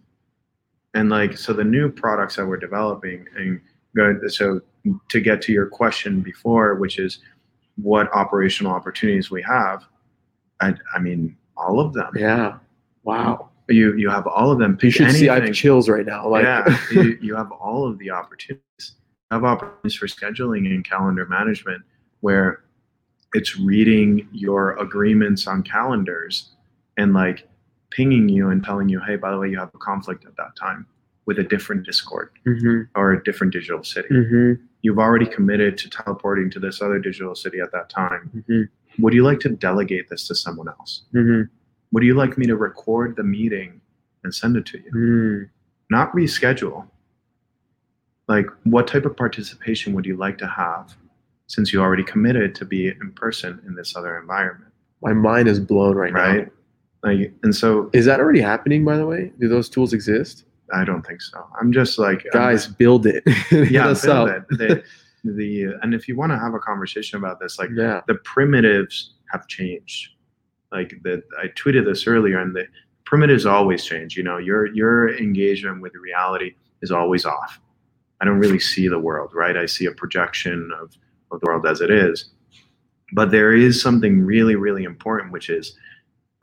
[0.97, 3.61] and like so, the new products that we're developing and
[3.95, 4.61] go so
[5.09, 7.19] to get to your question before, which is
[7.75, 9.83] what operational opportunities we have.
[10.59, 12.11] I, I mean, all of them.
[12.15, 12.57] yeah.
[13.03, 13.49] Wow.
[13.69, 14.77] You you have all of them.
[14.81, 15.29] You should see.
[15.29, 16.27] I have chills right now.
[16.27, 18.63] Like, yeah, you, you have all of the opportunities.
[18.79, 21.83] You have opportunities for scheduling and calendar management
[22.21, 22.63] where
[23.33, 26.53] it's reading your agreements on calendars
[26.97, 27.47] and like
[27.91, 30.55] pinging you and telling you, hey, by the way, you have a conflict at that
[30.55, 30.85] time
[31.25, 34.07] with a different Discord hmm or a different digital city.
[34.09, 38.43] hmm You've already committed to teleporting to this other digital city at that time.
[38.47, 38.63] hmm
[39.03, 41.03] Would you like to delegate this to someone else?
[41.11, 41.41] hmm
[41.91, 43.81] Would you like me to record the meeting
[44.23, 44.91] and send it to you?
[44.91, 45.49] mm
[45.89, 46.85] not reschedule.
[48.27, 50.97] Like, what type of participation would you like to have
[51.47, 54.73] since you already committed to be in person in this other environment?
[55.01, 56.19] My mind is blown right, now.
[56.19, 56.51] Right.
[57.07, 58.83] Like, and so Is that already happening?
[58.83, 60.45] By the way, do those tools exist?
[60.73, 61.45] I don't think so.
[61.59, 63.23] I'm just like, Guys, build it.
[63.51, 64.45] Yeah, build up.
[64.51, 64.57] it.
[64.57, 64.83] The,
[65.23, 68.01] the, and if you want to have a conversation about this, like, yeah.
[68.07, 70.09] the primitives have changed.
[70.71, 72.65] Like the I tweeted this earlier, and the
[73.05, 74.17] primitives always change.
[74.17, 77.61] You know, your your engagement with reality is always off.
[78.19, 79.55] I don't really see the world, right?
[79.55, 80.97] I see a projection of,
[81.31, 82.31] of the world as it is.
[83.13, 85.77] But there is something really, really important, which is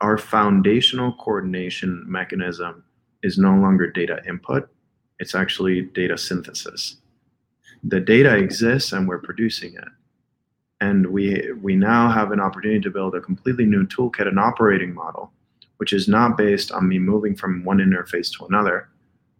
[0.01, 2.83] our foundational coordination mechanism
[3.23, 4.69] is no longer data input,
[5.19, 6.97] it's actually data synthesis.
[7.83, 9.87] The data exists and we're producing it
[10.81, 14.93] and we we now have an opportunity to build a completely new toolkit and operating
[14.93, 15.31] model
[15.77, 18.89] which is not based on me moving from one interface to another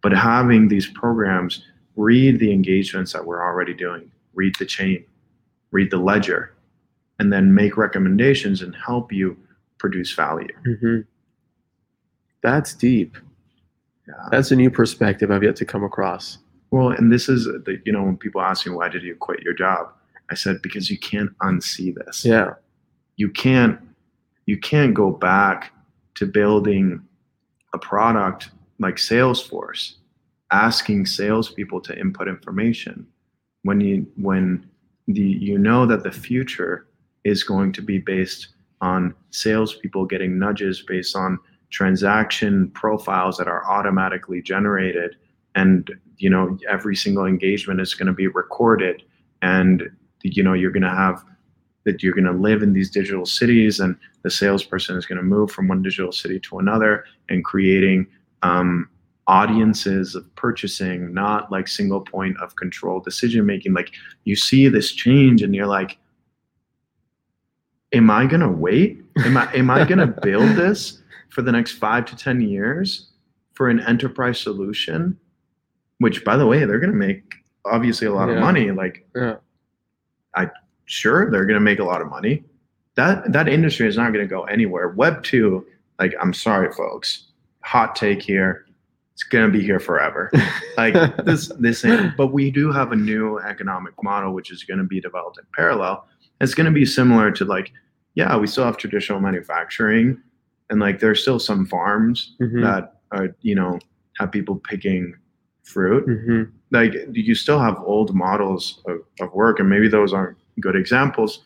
[0.02, 1.64] but having these programs
[1.96, 5.04] read the engagements that we're already doing read the chain
[5.72, 6.54] read the ledger
[7.18, 9.36] and then make recommendations and help you
[9.78, 11.00] produce value hmm
[12.42, 13.16] That's deep.
[14.08, 14.14] yeah.
[14.30, 16.38] That's a new perspective I've yet to come across.
[16.70, 19.42] well and this is the you know when people ask me why did you quit
[19.42, 19.92] your job
[20.30, 22.54] i said because you can't unsee this Yeah.
[23.16, 23.78] you can't
[24.46, 25.72] you can't go back
[26.14, 27.00] to building
[27.74, 29.94] a product like Salesforce,
[30.52, 33.06] asking salespeople to input information
[33.62, 34.64] when you when
[35.08, 36.86] the you know that the future
[37.24, 38.48] is going to be based
[38.80, 41.38] on salespeople getting nudges based on
[41.70, 45.16] transaction profiles that are automatically generated.
[45.54, 49.02] And you know every single engagement is going to be recorded.
[49.42, 49.90] And
[50.22, 51.24] you know you're going to have
[51.84, 55.22] that you're going to live in these digital cities and the salesperson is going to
[55.22, 58.04] move from one digital city to another and creating
[58.42, 58.88] um,
[59.28, 63.72] audiences of purchasing not like single point of control decision making.
[63.72, 63.92] Like
[64.24, 65.98] you see this change and you're like
[67.96, 69.02] am i going to wait?
[69.24, 73.08] Am i am i going to build this for the next 5 to 10 years
[73.54, 75.18] for an enterprise solution?
[75.98, 77.34] Which by the way they're going to make
[77.64, 79.36] obviously a lot of money like Yeah.
[80.84, 82.44] sure they're going to make a lot of money.
[82.94, 84.90] That that industry is not going to go anywhere.
[84.90, 85.66] Web 2
[85.98, 87.28] like i'm sorry folks.
[87.62, 88.66] Hot take here.
[89.14, 90.30] It's going to be here forever.
[90.76, 90.94] Like
[91.24, 94.84] this this ain't, but we do have a new economic model which is going to
[94.84, 96.06] be developed in parallel.
[96.42, 97.72] It's going to be similar to like
[98.16, 100.20] yeah we still have traditional manufacturing
[100.70, 102.62] and like there's still some farms Mhm.
[102.62, 103.78] that are you know
[104.18, 105.14] have people picking
[105.62, 106.50] fruit Mhm.
[106.72, 111.44] like you still have old models of, of work and maybe those aren't good examples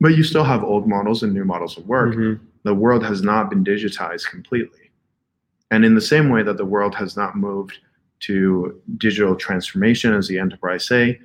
[0.00, 2.38] but you still have old models and new models of work Mhm.
[2.64, 4.90] the world has not been digitized completely
[5.70, 7.78] and in the same way that the world has not moved
[8.20, 11.20] to digital transformation as the enterprise say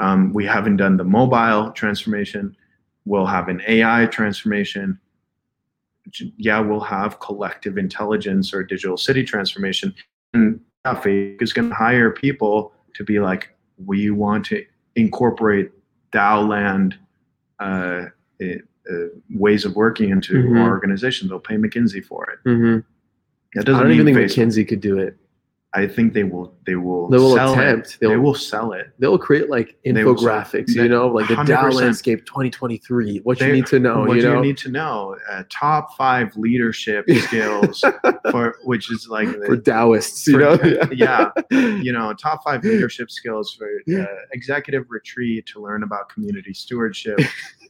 [0.00, 2.56] um, we haven't done the mobile transformation
[3.04, 4.98] we'll have an ai transformation
[6.36, 9.94] yeah we'll have collective intelligence or digital city transformation
[10.34, 13.48] and Facebook is going to hire people to be like,
[13.86, 14.62] we want to
[14.96, 15.70] incorporate
[16.12, 16.98] DAO land
[17.58, 18.06] uh,
[18.42, 18.94] uh,
[19.30, 20.60] ways of working into Mhm.
[20.60, 21.28] our organization.
[21.28, 22.38] They'll pay McKinsey for it.
[22.46, 22.84] Mhm.
[23.54, 24.44] That I doesn't don't even think Facebook.
[24.44, 25.16] McKinsey could do it.
[25.76, 27.94] I think they will they will They will sell attempt.
[27.94, 27.98] it.
[28.00, 28.90] They They'll- sell it.
[29.00, 33.18] They'll create like They will infographics, you know, like the DAO landscape 2023.
[33.24, 34.36] What you need to know, what you know.
[34.36, 35.16] you need to know?
[35.30, 37.84] Uh, top five leadership skills
[38.30, 40.88] for which is like the- for DAOists, you for- know.
[40.92, 41.30] yeah.
[41.50, 43.68] you know top five leadership skills for
[44.00, 47.18] uh, executive retreat to learn about community stewardship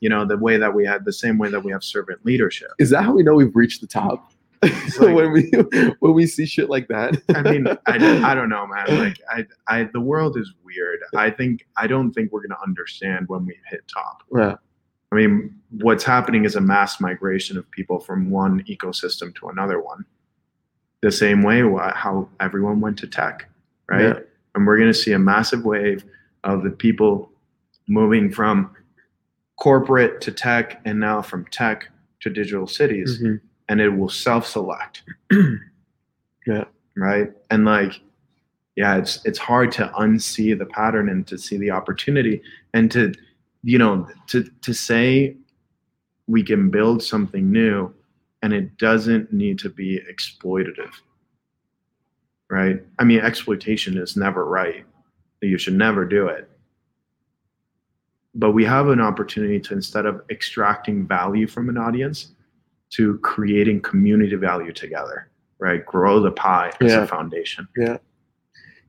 [0.01, 2.69] you know the way that we had the same way that we have servant leadership
[2.79, 4.31] Is that how we know we've reached the top?
[4.99, 5.51] like- when we
[6.01, 7.15] when we see shit like that.
[7.35, 8.87] i mean I, I don't know man.
[8.99, 11.01] Like I, I the world is weird.
[11.17, 14.23] I think i don't think we're going to understand when we hit top.
[14.35, 14.57] Yeah,
[15.13, 19.81] i mean what's happening is a mass migration of people from one ecosystem to another
[19.81, 20.05] one.
[21.03, 21.61] The same way
[21.95, 23.49] how everyone went to tech
[23.91, 24.03] right?
[24.03, 24.19] Yeah.
[24.55, 26.05] and we're going to see a massive wave
[26.45, 27.31] of the people
[27.87, 28.75] moving from
[29.57, 31.89] corporate to tech and now from tech
[32.21, 33.21] to digital cities.
[33.23, 33.41] Mhm.
[33.69, 35.03] And it will self-select.
[36.47, 36.65] Yeah.
[36.95, 37.33] right?
[37.51, 38.03] And like
[38.77, 42.43] yeah it's it's hard to unsee the pattern and to see the opportunity
[42.75, 43.15] and to
[43.63, 45.37] you know to to say
[46.27, 47.93] we can build something new
[48.43, 50.93] and it doesn't need to be exploitative.
[52.51, 52.83] Right?
[52.99, 54.85] I mean exploitation is never right.
[55.41, 56.51] You should never do it.
[58.35, 62.34] But we have an opportunity to instead of extracting value from an audience
[62.97, 67.03] to creating community value together right grow the pie as Yeah.
[67.03, 67.97] a foundation yeah,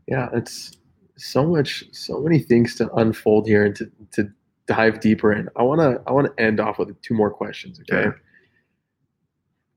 [0.07, 0.29] yeah.
[0.33, 0.71] It's
[1.17, 4.29] so much, so many things to unfold here and to to
[4.67, 5.47] dive deeper in.
[5.55, 7.79] I wanna I wanna end off with two more questions.
[7.79, 8.07] Okay.
[8.09, 8.17] Okay.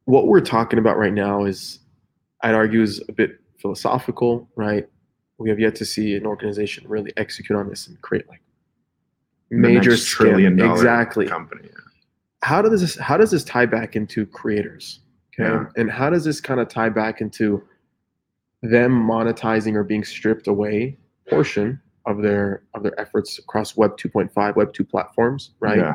[0.06, 1.80] What we're talking about right now is,
[2.42, 4.88] I'd argue, is a bit philosophical, right?
[5.38, 8.40] We have yet to see an organization really execute on this and create like
[9.50, 11.26] major next scale- trillion dollar exactly.
[11.26, 11.68] company
[12.42, 15.00] how does this how does this tie back into creators
[15.38, 15.64] okay Yeah.
[15.76, 17.62] and how does this kind of tie back into
[18.62, 20.96] them monetizing or being stripped away
[21.28, 25.94] portion of their of their efforts across web 2.5 web 2 platforms right Yeah.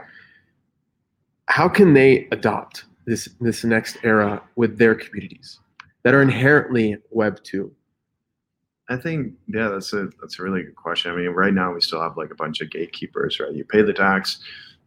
[1.48, 5.60] how can they adopt this this next era with their communities
[6.04, 7.74] that are inherently web 2
[8.90, 11.10] I think yeah, that's a that's a really good question.
[11.10, 13.54] I mean, right now we still have like a bunch of gatekeepers, right?
[13.54, 14.40] You pay the tax,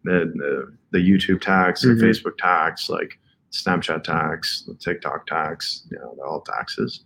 [0.06, 2.00] the the, the YouTube tax, the Mhm.
[2.02, 3.18] Facebook tax, like
[3.52, 7.04] Snapchat tax, the TikTok tax, you know, they're all taxes.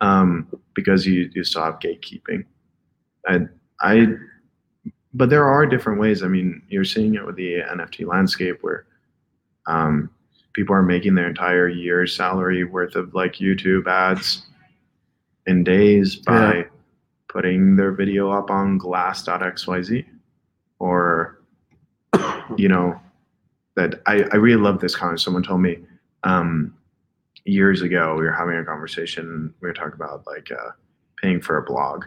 [0.00, 2.44] Um, because you you still have gatekeeping.
[3.28, 3.48] And
[3.80, 4.14] I
[5.14, 6.22] but there are different ways.
[6.22, 8.84] I mean, you're seeing it with the NFT landscape where
[9.66, 10.10] um,
[10.52, 14.46] people are making their entire year's salary worth of like YouTube ads
[15.46, 16.62] in days by Yeah.
[17.28, 20.04] putting their video up on glass.xyz
[20.78, 21.15] or
[22.56, 22.98] you know
[23.76, 25.20] that I, I really love this comment.
[25.20, 25.78] Someone told me
[26.24, 26.74] um,
[27.44, 30.70] years ago we were having a conversation we were talking about like uh,
[31.22, 32.04] paying for a blog.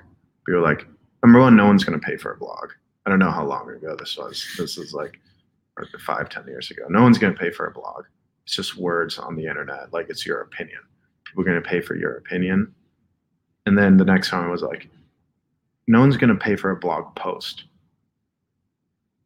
[0.47, 0.87] We were like
[1.23, 2.71] number one no one's going to pay for a blog.
[3.05, 4.45] I don't know how long ago this was.
[4.57, 5.19] This is like
[5.99, 6.83] five ten years ago.
[6.89, 8.05] No one's going to pay for a blog.
[8.45, 10.79] It's just words on the internet like it's your opinion.
[11.25, 12.73] People are going to pay for your opinion.
[13.65, 14.89] And then the next comment was like
[15.87, 17.63] no one's going to pay for a blog post.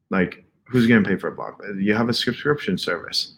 [0.09, 1.53] Like who's going to pay for a blog?
[1.79, 3.35] You have a subscription service.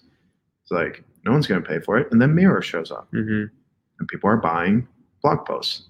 [0.64, 3.12] It's like no one's going to pay for it and then mirror shows up.
[3.12, 3.46] Mm-hmm.
[4.00, 4.88] and people are buying
[5.22, 5.84] blog posts.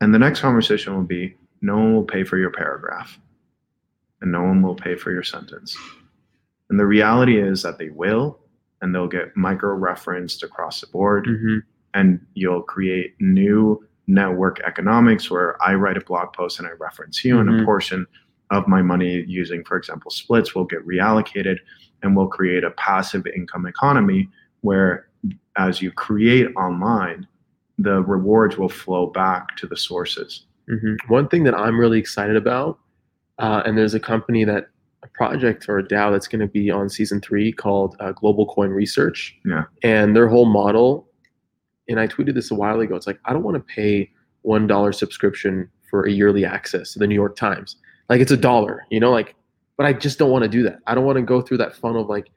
[0.00, 3.18] And the next conversation will be no one will pay for your paragraph.
[4.20, 5.76] And no one will pay for your sentence.
[6.70, 8.38] And the reality is that they will
[8.82, 11.26] and they'll get micro referenced across the board.
[11.26, 11.58] Mm-hmm.
[11.94, 17.24] and you'll create new network economics where I write a blog post and I reference
[17.24, 17.62] you, and Mhm.
[17.62, 18.06] a portion
[18.50, 21.58] of my money using, for example, splits will get reallocated
[22.02, 24.28] and we'll create a passive income economy
[24.60, 25.08] where
[25.56, 27.26] as you create online,
[27.78, 30.46] the rewards will flow back to the sources.
[30.68, 32.78] hmm One thing that I'm really excited about,
[33.38, 34.68] uh, and there's a company that
[35.02, 38.46] a project or a DAO that's going to be on season three called uh, Global
[38.46, 39.36] Coin Research.
[39.44, 39.64] Yeah.
[39.82, 41.08] And their whole model,
[41.88, 42.96] and I tweeted this a while ago.
[42.96, 44.10] It's like I don't want to pay
[44.42, 47.76] one dollar subscription for a yearly access to the New York Times.
[48.08, 49.34] Like it's a dollar, you know, like,
[49.76, 50.78] but I just don't want to do that.
[50.86, 52.30] I don't want to go through that funnel of like,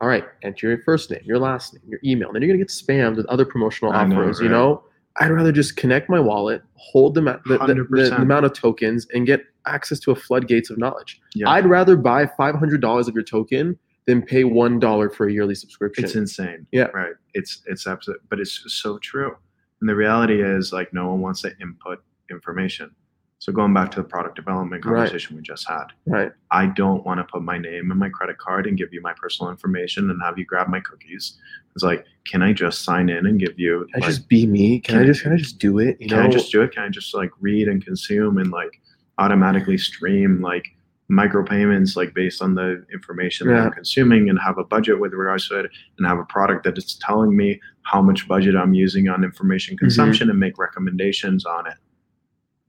[0.00, 2.32] all right, enter your first name, your last name, your email.
[2.32, 4.40] Then you're gonna get spammed with other promotional I know, offers.
[4.40, 4.82] You know,
[5.16, 9.06] I'd rather just connect my wallet, hold the, the, the, the, the amount of tokens,
[9.12, 11.20] and get access to a floodgates of knowledge.
[11.34, 11.50] Yeah.
[11.50, 15.32] I'd rather buy five hundred dollars of your token than pay one dollar for a
[15.32, 16.04] yearly subscription.
[16.04, 16.66] It's insane.
[16.72, 16.84] Yeah.
[16.94, 17.12] Right.
[17.34, 19.36] It's it's absolute, but it's so true.
[19.80, 22.94] And the reality is like no one wants to input information.
[23.40, 24.96] So going back to the product development Right.
[24.96, 26.30] conversation we just had, Right.
[26.50, 29.14] I don't want to put my name and my credit card and give you my
[29.14, 31.38] personal information and have you grab my cookies.
[31.74, 33.86] It's like, can I just sign in and give you?
[33.94, 34.78] Can I just be me?
[34.80, 35.96] Can, can I just can I just do it?
[36.00, 36.72] You can know, I just do it?
[36.72, 38.78] Can I just like read and consume and like
[39.16, 40.66] automatically stream like
[41.10, 45.48] micropayments like based on the information that I'm consuming and have a budget with regards
[45.48, 49.08] to it and have a product that is telling me how much budget I'm using
[49.08, 49.86] on information Mm-hmm.
[49.86, 51.74] consumption and make recommendations on it.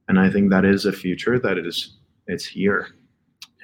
[0.08, 1.97] And I think that is a future that is
[2.28, 2.88] it's here.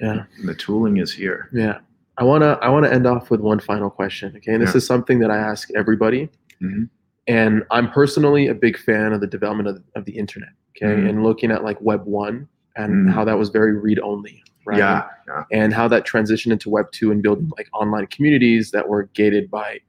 [0.00, 0.24] yeah.
[0.44, 1.48] The tooling is here.
[1.52, 1.78] Yeah.
[2.18, 4.32] I wanna I wanna end off with one final question.
[4.36, 4.52] Okay.
[4.54, 4.78] And this Yeah.
[4.78, 6.28] is something that I ask everybody.
[6.62, 6.88] Mhm.
[7.26, 10.50] And I'm personally a big fan of the development of, of the internet.
[10.76, 10.94] Okay.
[10.94, 11.08] Mhm.
[11.08, 13.12] And looking at like web one and Mhm.
[13.12, 14.42] how that was very read only.
[14.66, 14.78] Right.
[14.78, 15.44] Yeah, yeah.
[15.52, 19.50] And how that transitioned into web two and building like online communities that were gated
[19.50, 19.80] by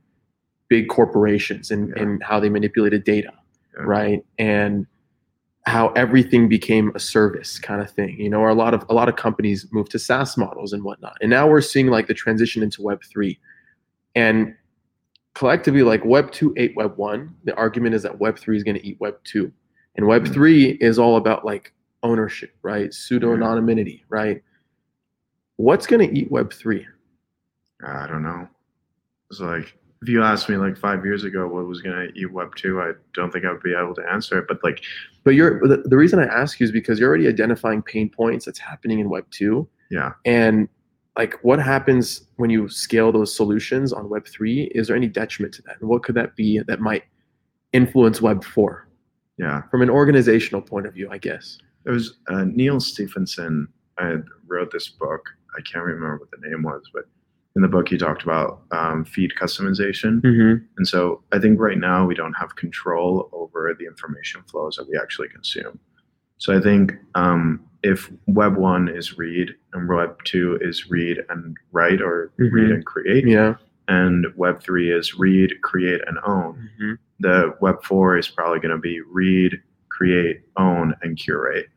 [0.69, 2.03] big corporations and, Yeah.
[2.03, 3.33] and how they manipulated data.
[3.75, 3.83] Yeah.
[3.83, 4.25] Right.
[4.37, 4.85] And
[5.69, 8.93] how everything became a service kind of thing, you know, or a lot of a
[8.93, 11.15] lot of companies moved to SaaS models and whatnot.
[11.21, 13.39] And now we're seeing like the transition into Web three,
[14.15, 14.55] and
[15.35, 17.35] collectively, like Web two ate Web one.
[17.43, 19.51] The argument is that Web three is going to eat Web two,
[19.95, 20.33] and Web Mhm.
[20.33, 22.91] three is all about like ownership, right?
[22.93, 24.41] Pseudo anonymity, right?
[25.57, 26.87] What's going to eat Web three?
[27.85, 28.47] I don't know.
[29.29, 32.55] It's like if you asked me like five years ago what was gonna eat Web
[32.55, 34.45] two, I don't think I would be able to answer it.
[34.47, 34.81] But like,
[35.23, 38.45] But you're the, the reason I ask you is because you're already identifying pain points
[38.45, 39.67] that's happening in Web two.
[39.91, 40.69] yeah, And
[41.17, 44.71] like what happens when you scale those solutions on Web three?
[44.73, 45.75] Is there any detriment to that?
[45.81, 47.03] And what could that be that might
[47.73, 48.87] influence Web four
[49.37, 49.63] yeah.
[49.69, 51.57] from an organizational point of view, I guess?
[51.85, 53.67] It was uh, Neal Stephenson.
[53.97, 54.15] I
[54.47, 55.25] wrote this book.
[55.57, 57.03] I can't remember what the name was, but
[57.55, 60.21] in the book you talked about um, feed customization.
[60.21, 60.63] Mm-hmm.
[60.77, 64.87] And so I think right now we don't have control over the information flows that
[64.87, 65.79] we actually consume.
[66.37, 71.57] So I think um, if Web one is read and Web two is read and
[71.71, 72.73] write or read Mhm.
[72.75, 73.55] and create, Yeah.
[73.87, 76.53] and Web three is read, create, and own.
[76.79, 76.93] Mm-hmm.
[77.21, 81.67] The Web four is probably going to be read, create, own, and curate.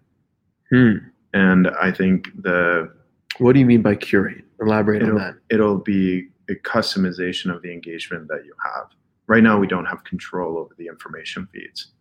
[0.71, 0.99] Hmm.
[1.35, 2.93] And I think the
[3.39, 4.45] What do you mean by curate?
[4.61, 5.35] Elaborate on it'll, that.
[5.51, 8.89] it'll be a customization of the engagement that you have.
[9.27, 11.93] Right now, we don't have control over the information feeds.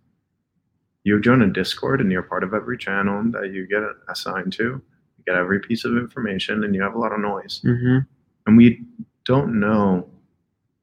[1.04, 4.64] You join a Discord and you're part of every channel that you get assigned to.
[4.64, 7.62] You get every piece of information and you have a lot of noise.
[7.66, 8.00] Mm-hmm.
[8.46, 8.84] And we
[9.26, 10.08] don't know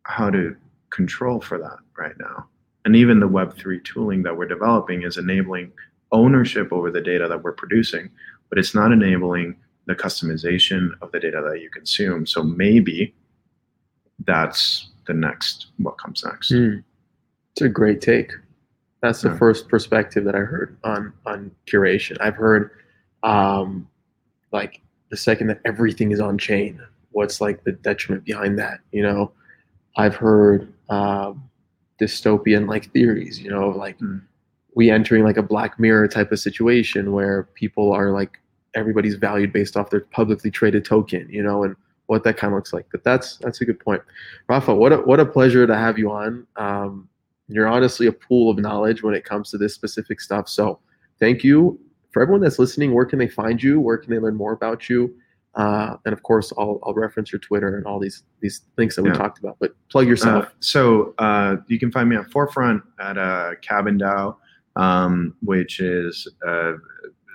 [0.05, 0.57] how to
[0.91, 2.47] control for that right now.
[2.85, 5.73] And even the Web3 tooling that we're developing is enabling
[6.11, 8.11] ownership over the data that we're producing,
[8.49, 9.57] but it's not enabling
[9.89, 12.27] the customization of the data that you consume.
[12.27, 13.15] So maybe
[14.27, 16.51] that's the next, what comes next.
[16.51, 16.77] Hmm.
[17.53, 18.31] It's a great take.
[19.01, 19.39] That's the Yeah.
[19.39, 22.17] first perspective that I heard on on curation.
[22.21, 22.71] I've heard
[23.23, 23.89] um
[24.53, 24.81] like
[25.11, 26.81] the second that everything is on chain,
[27.13, 29.33] what's like the detriment behind that, you know?
[29.97, 31.49] I've heard um
[32.01, 34.21] dystopian like theories, you know, like Mm.
[34.75, 38.39] we entering like a black mirror type of situation where people are like
[38.79, 41.77] everybody's valued based off their publicly traded token, you know, and
[42.07, 42.87] what that kind of looks like.
[42.91, 44.03] But that's that's a good point.
[44.49, 46.47] Rafa, what a, what a pleasure to have you on.
[46.57, 47.09] Um,
[47.49, 50.49] you're honestly a pool of knowledge when it comes to this specific stuff.
[50.49, 50.79] So
[51.21, 51.79] thank you
[52.11, 52.93] for everyone that's listening.
[52.95, 53.81] Where can they find you?
[53.81, 55.15] Where can they learn more about you?
[55.55, 59.03] Uh, and of course, I'll, I'll reference your Twitter and all these these links that
[59.03, 59.17] we Yeah.
[59.17, 59.57] talked about.
[59.59, 60.45] But plug yourself.
[60.45, 64.37] Uh, so uh, you can find me at Forefront at uh, Cabin DAO,
[64.77, 66.75] um, which is uh,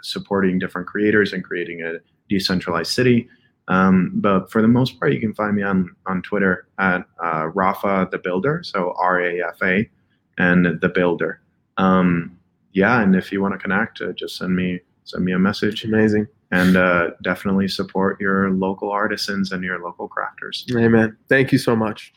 [0.03, 1.93] supporting different creators and creating a
[2.29, 3.27] decentralized city.
[3.67, 7.47] Um, but for the most part, you can find me on on Twitter at uh,
[7.53, 9.89] Rafa the Builder, so R A F A,
[10.37, 11.39] and the Builder.
[11.77, 12.37] Um,
[12.73, 15.85] yeah, and if you want to connect, uh, just send me send me a message,
[15.85, 16.27] Amazing.
[16.51, 20.69] and uh, definitely support your local artisans and your local crafters.
[20.75, 21.15] Amen.
[21.29, 22.13] Thank you so much.